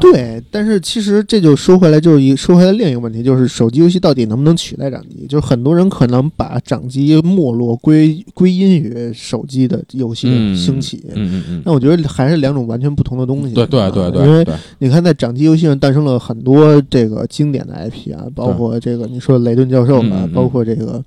[0.00, 5.26] 对，但是其实这就说回来，就是一说回来另一个问题，就是手机游戏到底能不能取代掌机？
[5.28, 11.04] 就是很多人可能把掌机没落归归因于手机的游戏的兴起。
[11.14, 11.62] 嗯嗯嗯。
[11.64, 13.54] 那我觉得还是两种完全不同的东西。
[13.54, 14.26] 对对对对。
[14.26, 14.46] 因为
[14.78, 21.02] 你看，在掌机游戏上诞生了很多这个经典的 IP 啊，包括这个你说雷顿教授啊，包括这个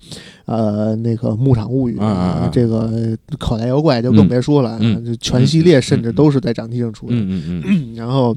[0.45, 2.89] 呃那个牧场物语啊，这个
[3.37, 7.13] 口袋妖怪就更别说了，就全系列甚至都是在掌机上出的。
[7.15, 7.93] 嗯嗯嗯。
[7.95, 8.35] 然后。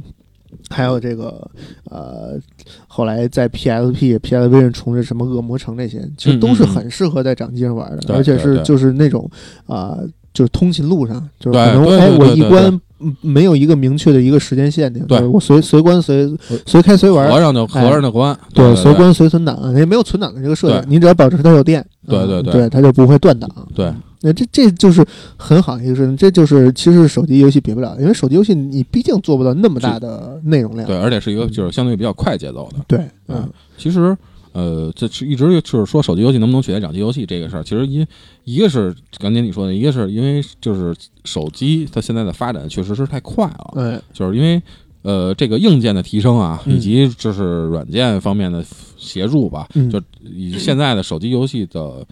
[0.71, 1.51] 还有这个，
[1.91, 2.39] 呃，
[2.87, 9.29] 后来在 PSP、PSV 上重置什么恶魔城那些，其实都是很适合在掌机上玩的，而且是就是那种
[9.67, 9.99] 啊，
[10.33, 12.81] 就是通勤路上，就是可能哎，我一关
[13.21, 16.33] 没有一个明确的一个时间限定，对我随随关随
[16.67, 23.93] 随开随玩，合上就合上就关，对，随关随存档，也没有存档的这个设定，你只要保持它有电，对对对，它就不会断档，对。
[24.21, 25.05] 那这这就是
[25.37, 33.47] 很好一个事情，这就是其实手机游戏比不了，因为手机游戏你毕竟做不到那么大的内容量，对，而且是一个就是相对比较快节奏的，对，嗯，
[33.77, 34.17] 其实
[34.53, 38.07] 呃，这是一直就是说手机游戏能不能取代掌机游戏这个事儿，其实一
[38.45, 40.95] 一个是刚才你说的，一个是因为就是
[41.25, 44.63] 手机它现在的发展确实是太快了，对，就是因为
[45.05, 48.65] 呃这个硬件的提升啊，以及就是软件方面的
[48.97, 52.05] 协助吧，就以现在的手机游戏的。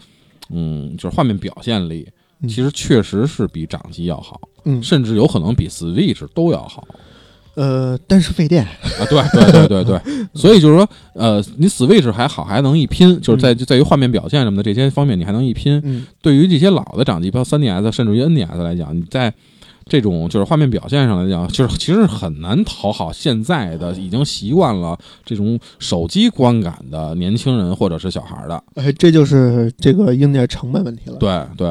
[0.55, 2.05] 嗯，就是画面表现力，
[2.43, 6.85] 其实确实是比掌机要好，嗯，甚至有可能比 Switch 都要好。
[7.55, 8.63] 呃，但是费电。
[8.63, 10.01] 啊，对对对对对，
[10.35, 15.81] 所以就是说，呃，你 Switch 还好，还能一拼，就是在在于画面表现什么的这些方面，你还能一拼。
[15.85, 19.33] 嗯，对于这些老的掌机，包括 3DS 甚至于 NDS 来讲，你在
[19.85, 28.63] 这种就是画面表现上来讲，就是其实很难讨好现在的已经习惯了这种手机观感的年轻人或者是小孩的。
[28.75, 31.17] 哎，这就是这个硬件成本问题了。
[31.17, 31.67] 对对，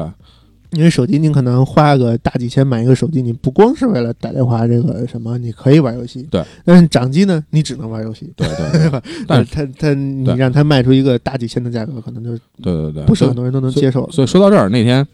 [0.71, 6.27] 因为手机你可能花个大几千买一个手机，你不光是为了打电话这个什么，你可以玩游戏。
[6.29, 8.31] 对，但是掌机呢，你只能玩游戏。
[8.35, 14.09] 对对对， 但是他他你让他卖出一个大几千的价格，可能就对对对，不是很多人都能接受。
[14.11, 15.05] 所以说到这儿那天。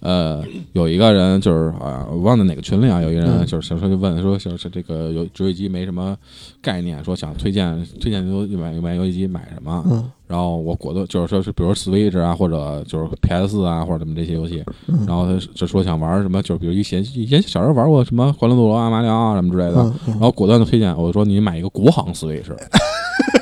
[0.00, 6.16] 呃，有一个人就是啊，我忘了哪个群里啊，有一个人就是想说就问说，就是这个游游戏机没什么
[6.60, 9.82] 概念，说想推荐推荐游买买游戏机买什么？
[9.90, 14.62] 嗯，然后我果断就是说是比如 Switch 啊，或者就是 PS 啊，或者什么这些游戏，
[15.06, 22.52] 然后他就说想玩什么，就是比如以前以前小时候玩过什么欢乐斗罗啊、马里奥啊什么之类的，然后果断的推荐我说你买一个国行 Switch，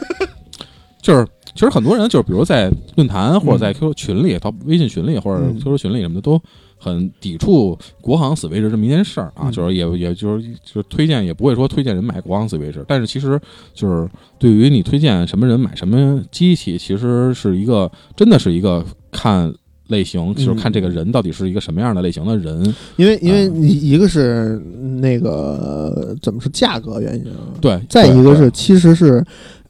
[1.02, 1.26] 就是。
[1.55, 6.40] 其实很多人就是，比如在论坛或者在 QQ 群里、到微信群里或者 QQ 群里什么的，都
[6.76, 9.50] 很抵触国行 Switch 这么一件事儿啊。
[9.50, 12.84] 就是也也就是就是推荐，也不会说推荐人买国行 Switch。
[12.88, 13.40] 但是其实
[13.72, 19.55] 就是对于你推荐什么人买什么机器，其实是一个真的是一个看
[19.88, 22.74] 类型，就是看这个人到底是一个什么样的类型的人。
[22.96, 24.59] 因为因为你一个是
[25.00, 27.55] 那个怎么是价格原因啊？
[27.61, 29.24] 对，再一个是其实是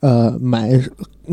[0.05, 0.81] 呃买。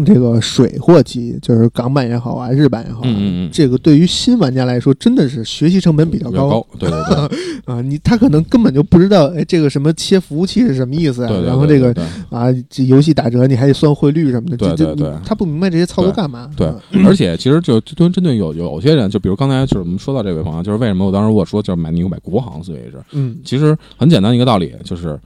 [0.05, 6.65] 这个水货机就是港版也好啊，日版也好，嗯嗯这个对于新玩家来说，真的是学习成本比较高。
[6.80, 11.30] 对对对， 啊，你他可能根本就不知道，哎，这个什么切服务器是什么意思啊？
[11.45, 11.93] 然后这个
[12.30, 16.49] 啊，这游戏打折你还得算汇率什么的，对对对，他不明白这些操作干嘛？
[16.55, 16.72] 对，
[17.05, 25.19] 而且其实就针针对有有些人，就比如刚才就是我们说到这位朋友，就是为什么我当时我说就是买你买国行所以是，嗯，其实很简单一个道理就是。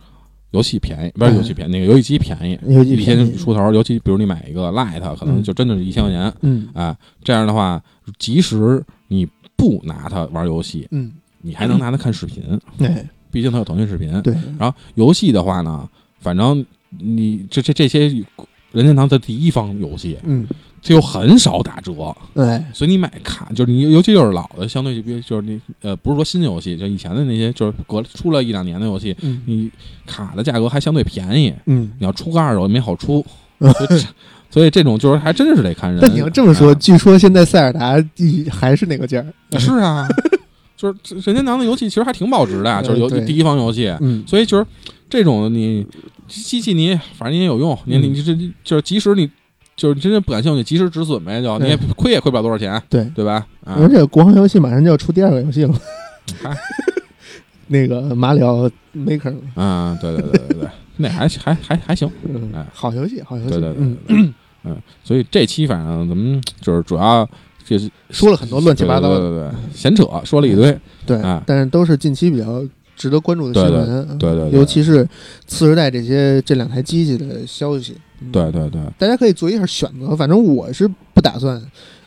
[0.56, 2.58] 游戏便宜不是游戏便宜，那个游戏机便宜，
[2.90, 3.74] 一千出头。
[3.74, 6.34] 尤其比如你买一个 Lite，可能就真的是一千块钱。
[6.42, 7.82] 嗯，啊，这样的话，
[8.18, 9.28] 即使你
[9.58, 12.42] 不拿它玩游戏，嗯，你还能拿它看视频。
[12.78, 14.22] 对， 毕竟它有腾讯视频。
[14.22, 14.34] 对。
[14.58, 15.88] 然后游戏的话呢，
[16.20, 16.66] 反正
[16.98, 18.10] 你这这这些
[18.76, 20.46] 任天堂的第一方游戏，嗯。
[20.88, 21.92] 它又很少打折，
[22.36, 29.42] 对，所以你买卡就是你，尤其就是老的，相对就比就是你呃，不是说新游戏，就以前的那些，就是隔出了一两年的游戏，嗯。
[29.48, 29.72] 你
[30.06, 33.26] 卡的价格还相对便宜，嗯，你要出个二手也没好出，
[34.52, 36.00] 所以这种就是还真是得看人。
[36.00, 37.96] 但你要这么说，据说现在塞尔达
[38.52, 39.18] 还是那个价
[39.52, 40.08] 儿，是啊，
[40.78, 44.64] 就是任天堂的游戏其实还挺保值的，就是有第一方游戏，嗯，所以就是
[45.10, 45.84] 这种你
[46.28, 49.30] 机器你反正你也有用，你你这就是即使你。
[49.78, 53.46] 就是真的不感兴趣，及时止损呗，就你也亏也亏不了多少钱，对对吧？
[53.66, 55.76] 而且国行游戏马上就要出第二个游戏了，
[57.68, 62.10] 那个马里奥 Maker 啊，对对对对对，那还还还还行，
[62.54, 63.98] 哎，好游戏，好游戏，对对对，
[64.64, 67.30] 嗯，所以这期反正咱们就是主要
[67.66, 72.64] 就是说了很多乱七八糟，对对对，闲扯说了一堆，对，但是都是近期比较。
[72.96, 75.08] 值得关注的新闻，对对，尤其是
[75.46, 77.96] 次时代这些这两台机器的消息，
[78.32, 80.16] 对对对，大家可以做一下选择。
[80.16, 81.62] 反正我是不打算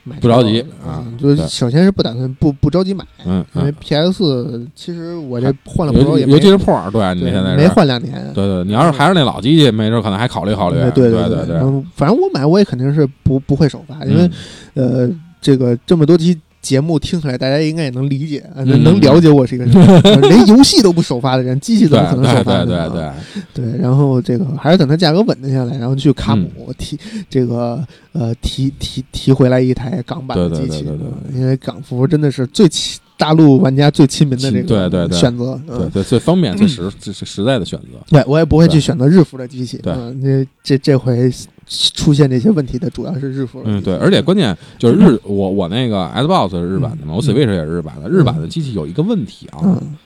[0.05, 1.05] 买，不着急啊。
[1.19, 10.79] 就首先是不打算不不着急买，嗯，因为 PS 其实我这换了不少也尤其是 Pro，对，你现在没换两年，对对，你要是还是那老机器，没准可能还考虑考虑。
[10.95, 11.59] 对对对对，
[11.95, 14.31] 反正我买我也肯定是不不会首发，因为
[14.75, 15.09] 呃，
[15.41, 16.41] 这个这么多机。
[16.61, 22.67] 节目听起来，大家应该也能理解，能了解我是一个什么， 连游戏都不首发的人，机器怎么可能首发呢？
[22.67, 23.11] 对对
[23.55, 23.81] 对对。
[23.81, 26.99] 然后这个还是等它价格稳定下来，然后去卡姆提
[27.31, 27.83] 这个
[28.13, 30.85] 呃提提提回来一台港版的机器，
[31.33, 37.99] 因为港服真的是最亲大陆玩家最亲民的这个选择，对对最方便最实最实在的选择。
[38.11, 41.33] 对我也不会去选择日服的机器，对，那这这回。
[41.69, 48.09] 出现这些问题的主要是日服，嗯，对，而且关键就是日，我我那个 Xbox 是日版的嘛，我 Switch 也是日版的。
[48.09, 49.61] 日版的机器有一个问题啊，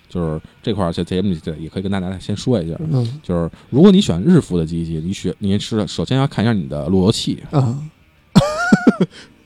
[0.09, 2.77] 就是这块儿在节目里也可以跟大家先说一下，
[3.23, 7.79] 就是如果你选日服的机器，你选你是首先要看一下你的路由器啊，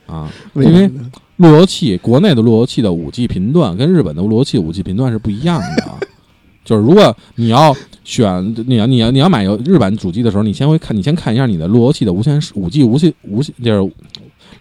[0.06, 0.90] 啊， 因为
[1.36, 5.98] 路由器国内的路由器的五 G 频段跟日本的路由器五 G 频段是不一样的，
[6.66, 7.74] 就是如果你要。
[8.06, 13.92] 选你要你要你要买日版主机的时候，你先会看你先看一下你的路由器的无线五 G 无线无线就是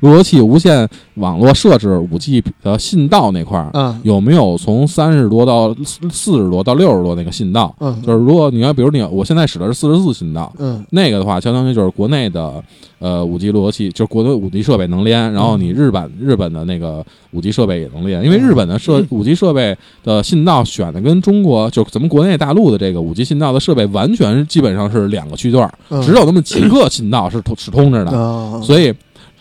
[0.02, 5.76] 路由器无线网络设置五 G 的信道那块儿，有没有从三十多到
[6.12, 7.76] 四十多到六十多那个信道？
[7.80, 12.64] 嗯，就是如果你要比如你我现在使的是四十四信道，嗯，那个的话相当于就是国内的。
[12.98, 25.72] 呃，五 G 路由器就是国内五 G 设备能连，然后你日版日本的那个五 G 设备也能连，因为日本的设五 G 设备的信道选的跟中国就咱们国内大陆的这个五 G 信道的设备完全基本上是两个区段，
[26.02, 28.92] 只有那么几个信道是通是通着的，所以。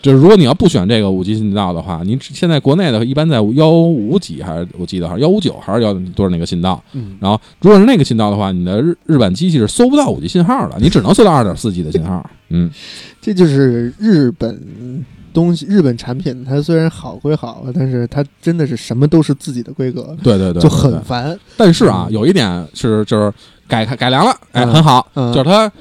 [0.05, 12.69] 就是如果你要不选这个五 G 信道的话，你现在国内的一般在幺五几还是我记得哈幺五九还是幺多少那个信道，嗯，然后如果是那个信道的话，你的日日本机器是搜不到五 G 信号的，你只能搜到二点四 G 的信号，嗯，
[13.19, 15.03] 这就是日本
[15.33, 21.35] 东西，日本产品它虽然好归好，但是它真的是什么都是自己的规格，对对对，就很烦。
[21.57, 23.33] 但是啊，有一点是就是
[23.67, 25.71] 改改良了，哎，很好，就是它。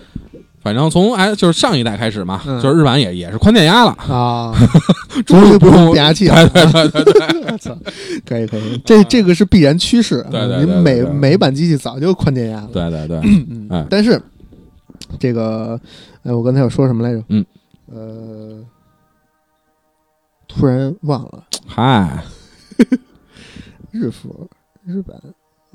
[0.65, 4.51] 反正从哎，就是上一代开始嘛，就是日版也也是宽电压了啊，
[5.27, 6.49] 终于不用变压器了。
[6.49, 7.77] 对对对对，
[8.25, 10.27] 可以可以，这这个是必然趋势。
[10.31, 12.69] 对对，你每每版机器早就宽电压了。
[12.73, 13.21] 对对对，
[13.69, 14.19] 嗯，但是
[15.21, 15.79] 这个，
[16.23, 17.23] 哎，我刚才要说什么来着？
[17.29, 17.45] 嗯，
[17.93, 18.65] 呃，
[20.49, 21.45] 突然忘了。
[21.67, 22.25] 嗨，
[23.91, 24.49] 日服，
[24.87, 25.15] 日本，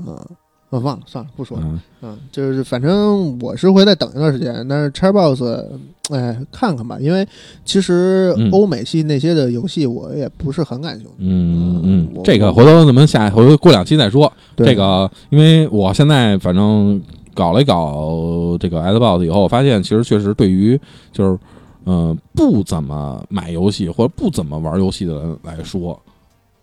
[0.03, 0.25] 啊。
[0.69, 1.81] 我忘了，算了，不说了。
[2.01, 5.65] 嗯，就是反正我是会再等一段时间，但是 Xbox，
[6.11, 7.27] 哎，看看吧，因为
[7.65, 11.13] 其实欧美系那些的游戏我也不是很感兴趣。
[11.17, 14.31] 嗯嗯，这个回头咱们下回过两期再说。
[14.55, 17.01] 这个，因为我现在反正
[17.33, 20.79] 搞了一搞这个 Xbox 以后，我发现其实确实对于
[21.11, 21.39] 就是
[21.85, 25.99] 嗯不怎么买游戏或者不怎么玩游戏的人来说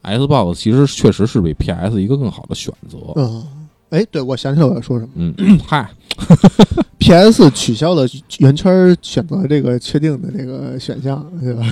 [0.04, 2.98] ，Xbox 其实确实是比 PS 一个更好的选择。
[3.16, 3.44] 嗯。
[3.90, 5.12] 哎，对，我想起来我要说什么。
[5.14, 5.88] 嗯，嗨
[6.98, 7.50] ，P.S.
[7.50, 8.06] 取消了
[8.38, 11.64] 圆圈选择这个确定的这个选项，对吧？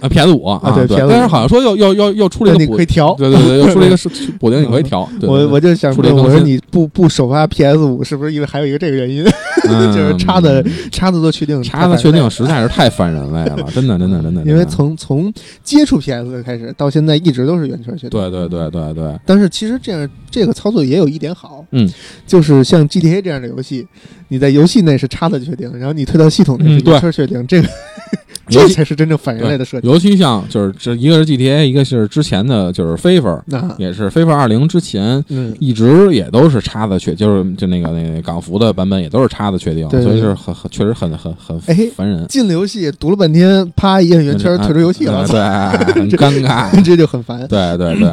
[0.00, 0.30] 啊，P.S.
[0.32, 3.14] 五啊，对，但是好像说要要要要出了一个补，可以调。
[3.14, 4.08] 对对对，又出了一个 是
[4.40, 5.06] 补丁，你可以调。
[5.22, 7.76] 我我就想说，我说你不不首发 P.S.
[7.78, 9.24] 五，是不是因为还有一个这个原因？
[9.62, 14.42] 就是叉子叉子都确定，叉子确定实在是太烦人了， 真的真的真的。
[14.44, 16.42] 因为从从接触 P.S.
[16.42, 18.10] 开始到现在，一直都是圆圈确定。
[18.10, 19.20] 对对对对对。
[19.26, 21.88] 但是其实这样这个操作也有一点好，嗯，
[22.26, 23.20] 就是像 G.T.A.
[23.20, 23.86] 这样的游戏，
[24.32, 27.68] 你在游戏内是叉子确定，然后你推到系统内是圆圈确定，这个
[28.48, 29.86] 这才是真正反人类的设计。
[29.86, 33.42] 尤其像就是这一个是 G.T.A.，一个是之前的就是 FIFA，
[33.76, 35.22] 也是 FIFA 二零之前，
[35.60, 39.86] 一直也都是叉子确，就是就那个那个港服的版本也都是叉子确定。
[39.90, 41.60] 所以是很很确实很很很
[41.94, 42.26] 烦人。
[42.26, 47.46] 进了游戏读了半天，啪一摁圆圈退出游戏了， 对，很尴尬， 这就很烦。
[47.46, 48.08] 对对对，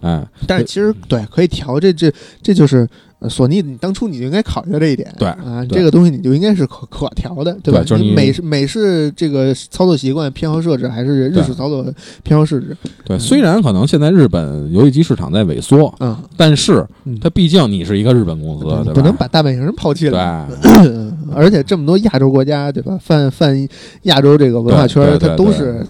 [0.00, 2.88] 哎，但是其实对可以调，这这这就是。
[3.28, 7.82] 索尼，你当初你就应该考虑到这一点，对啊，这个东西你就应该是可可调的，对吧？
[7.82, 11.84] 就是你美式美式这个操作习惯偏好设置，还是日式操作
[12.22, 12.76] 偏好设置？
[13.04, 16.86] 对，虽然可能现在日本游戏机市场在萎缩，嗯，但是
[17.20, 18.92] 它毕竟你是一个日本公司，对吧？
[18.92, 20.48] 不能把大本营抛弃了。
[20.62, 22.98] 对， 而且这么多亚洲国家，对吧？
[23.02, 23.68] 泛泛
[24.02, 25.84] 亚洲这个文化圈，它都是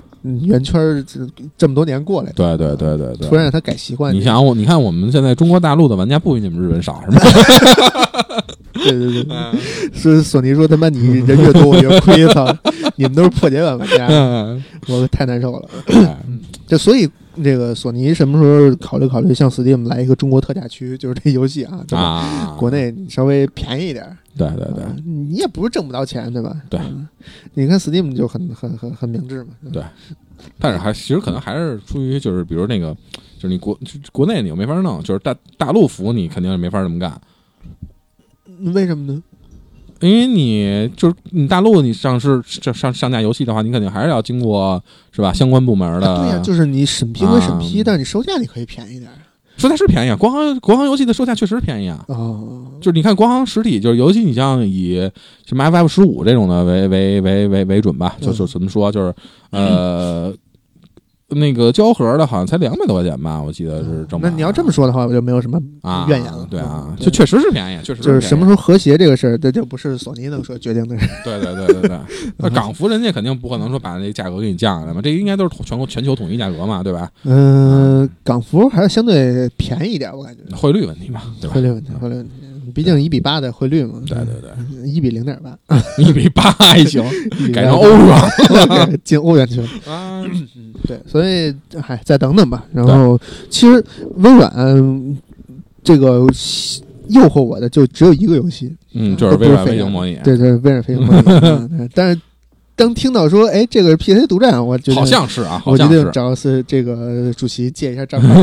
[0.45, 1.21] 圆圈这
[1.57, 2.35] 这么多年过来的。
[2.35, 3.29] 对对对对对。
[3.29, 7.21] 突然让他改习惯，你想我，你看我们现在中国大陆的玩家不比你们日本少， 是吗？
[8.75, 9.61] 对对对，
[9.93, 12.47] 是索尼说他妈你人越多我越亏，操！
[12.97, 14.07] 你们都是破解版玩家，
[14.89, 15.69] 我太难受了。
[16.67, 17.09] 就所以。
[17.45, 20.97] 这个索尼什么时候考虑考虑向 Steam 来一个中国特价区？
[20.97, 24.07] 就是这游戏啊，啊，国内稍微便宜一点。
[24.37, 26.55] 对对对，你也不是挣不到钱，对吧？
[26.69, 26.81] 对，
[27.55, 29.51] 你看 Steam 就很很很很明智嘛。
[29.73, 29.83] 对，
[30.59, 32.95] 但是还其实可能还是出于就是比如那个，
[33.39, 33.79] 就是你国
[34.13, 37.21] 国内你又没法弄，就是大大陆服你肯定是没法这么干。
[38.75, 39.23] 为什么呢？
[40.01, 46.17] 因为你就是你大陆你上市上上上架游戏的话，你肯定还是要经过是吧相关部门的。
[46.19, 49.11] 对呀，就是你审批归审批，但是你售价你可以便宜点。
[49.57, 52.05] 售价是便宜啊，国行国行游戏的售价确实便宜啊。
[52.09, 55.11] 哦，就是你看国行实体，就是尤其你像以
[55.47, 59.15] 什么 FF 十五这种的为为为为为准吧，就就怎么说，就是
[59.51, 60.35] 呃。
[61.31, 64.21] 那个胶盒的好像才两百多块钱吧，我记得是正。
[64.23, 65.61] 那你要这么说的话，我就没有什么
[66.09, 66.47] 怨言了。
[66.49, 71.09] 对啊，就确实是便宜，确实就是什么时候和谐这个事儿，这就不是索尼能说决定的事。
[71.25, 71.99] 对对对对对，
[72.39, 77.11] 那港服人家肯定不可能说把那价格给你降下来嘛，这应该都是全国全球统一价格嘛，对吧？
[77.25, 80.57] 嗯，港服还是相对便宜一点，我感觉。
[80.57, 81.55] 汇率问题嘛，对吧？
[81.55, 82.33] 汇率问题，汇率问题。
[82.75, 85.57] 毕竟一比八的汇率嘛，对对对，一比零点八，
[85.99, 87.03] 一比八还行，
[87.53, 90.25] 改成欧元，进欧元区了啊。
[90.87, 92.65] 对，所以嗨，再等等吧。
[92.73, 93.19] 然后，
[93.51, 93.83] 其实
[94.17, 95.17] 微软
[95.83, 96.27] 这个
[97.09, 102.21] 诱惑我的就只有一个游戏，嗯，就是微软飞行模拟， 对对，微软飞行模拟，但是。
[102.77, 108.43] 当听到说，哎，这个是 PC 独占，我觉得好像是啊，我决定找是这个主席借一下账号，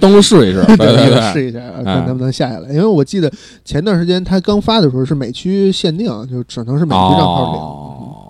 [0.00, 2.70] 登录试一试，对对对，试一下，看能不能下下来。
[2.70, 3.30] 因为我记得
[3.62, 8.21] 前段时间他刚发的时候是美区限定，就只能是美区账号领。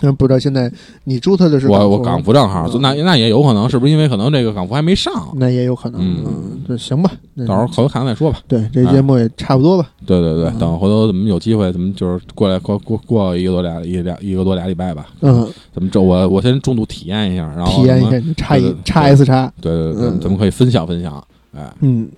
[0.00, 0.70] 但不知道现在
[1.04, 5.12] 你注册的是我我港服账号，那那也有可能，是不是因为可能这个港服还没上？
[5.36, 7.10] 那也有可能，嗯，就行吧，
[7.46, 8.38] 到时候回头看看再说吧。
[8.46, 9.90] 对，这节目也差不多吧。
[10.06, 15.06] 对对对，等回头咱们有机会，咱们就是过来过过过一个多俩一俩一个多俩礼拜吧。
[15.20, 15.42] 嗯，
[15.74, 19.52] 咱们这我我先重度体验一下，然后体验一下叉一叉 S 叉。
[19.60, 21.22] 对对对，咱们可以分享分享。
[21.56, 22.08] 哎，嗯，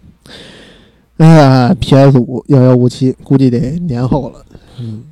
[1.17, 4.45] 哎呀，PS 五遥遥无期估计得年后了。
[4.79, 5.05] 嗯。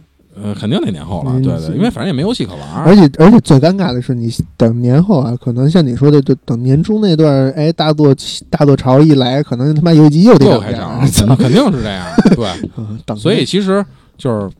[0.43, 2.85] 呃，肯定得年后了，对对，因为反正也没游戏可玩。
[2.85, 8.15] 而且而且最尴尬的是，你等年后啊，可能像你说的，就等年终那段，哎，大作
[8.51, 11.01] 大作潮一来，可能他妈游戏机又得开张，
[11.37, 12.07] 肯定是这样。
[12.35, 13.85] 对， 所以其实
[14.17, 14.51] 就是，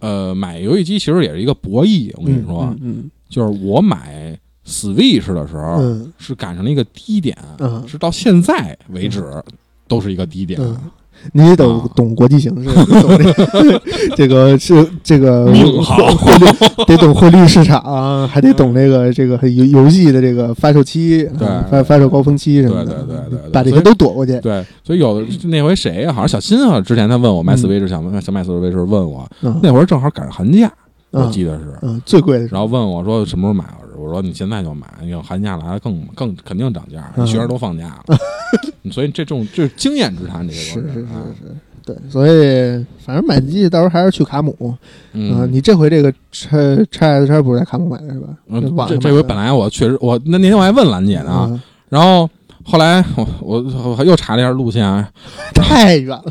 [0.00, 2.12] 呃，买游戏机其实也是一个博弈。
[2.16, 5.80] 我跟你说，嗯，就是我买 Switch 的时候，
[6.18, 7.36] 是赶上了一个低点，
[7.86, 9.24] 是到现在为止
[9.88, 10.60] 都是一个低点。
[11.32, 12.68] 你得懂懂国际形势，
[14.16, 15.52] 这个是这个汇
[16.38, 16.46] 率，
[16.86, 24.38] 得懂汇率市场，还得懂这个这个游游戏的这个发售期，对发发售高峰期什么的，对对对，把这些都躲过去。
[24.40, 26.12] 对，所以有的那回谁呀？
[26.12, 29.28] 好像小新啊，之前他问我卖 Switch 想想买 Switch 问我，
[29.62, 30.70] 那会儿正好赶上寒假，
[31.10, 33.64] 我记得是嗯最贵的，然后问我说什么时候买？
[33.98, 38.16] 我说你现在就买，因为寒假来了更更肯定涨价，学生都放假了，
[38.90, 44.74] 所以这种就是经验之谈，这个是是是是，对，所以反正买机器到时候还是去卡姆，
[45.12, 46.56] 嗯，你这回这个叉
[46.90, 48.28] 叉 S 叉不是在卡姆买的是吧？
[48.48, 52.28] 嗯，这这回本来我确实我那那天我还问兰姐呢，然后。
[52.68, 53.62] 后来我我
[53.96, 54.82] 我又查了一下路线，
[55.54, 56.24] 太远了，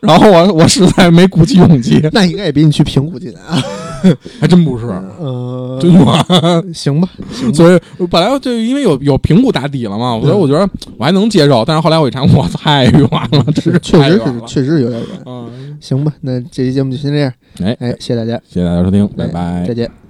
[0.00, 2.00] 然后我我实在没鼓起勇气。
[2.12, 3.60] 那应该也比你去平谷近啊，
[4.40, 4.86] 还真不是，
[5.18, 6.04] 呃，真远。
[6.74, 7.08] 行吧，
[7.54, 7.80] 所以
[8.10, 11.64] 本来就因为有有平谷打底了嘛，所以我觉得我还能接受。
[11.64, 15.10] 但是后来我一查，我太远了，真是确实是确实有点远。
[15.26, 17.32] 嗯，行吧，那这期节目就先这样。
[17.62, 20.05] 哎哎，谢谢大家，谢谢大家收听，拜拜，再见。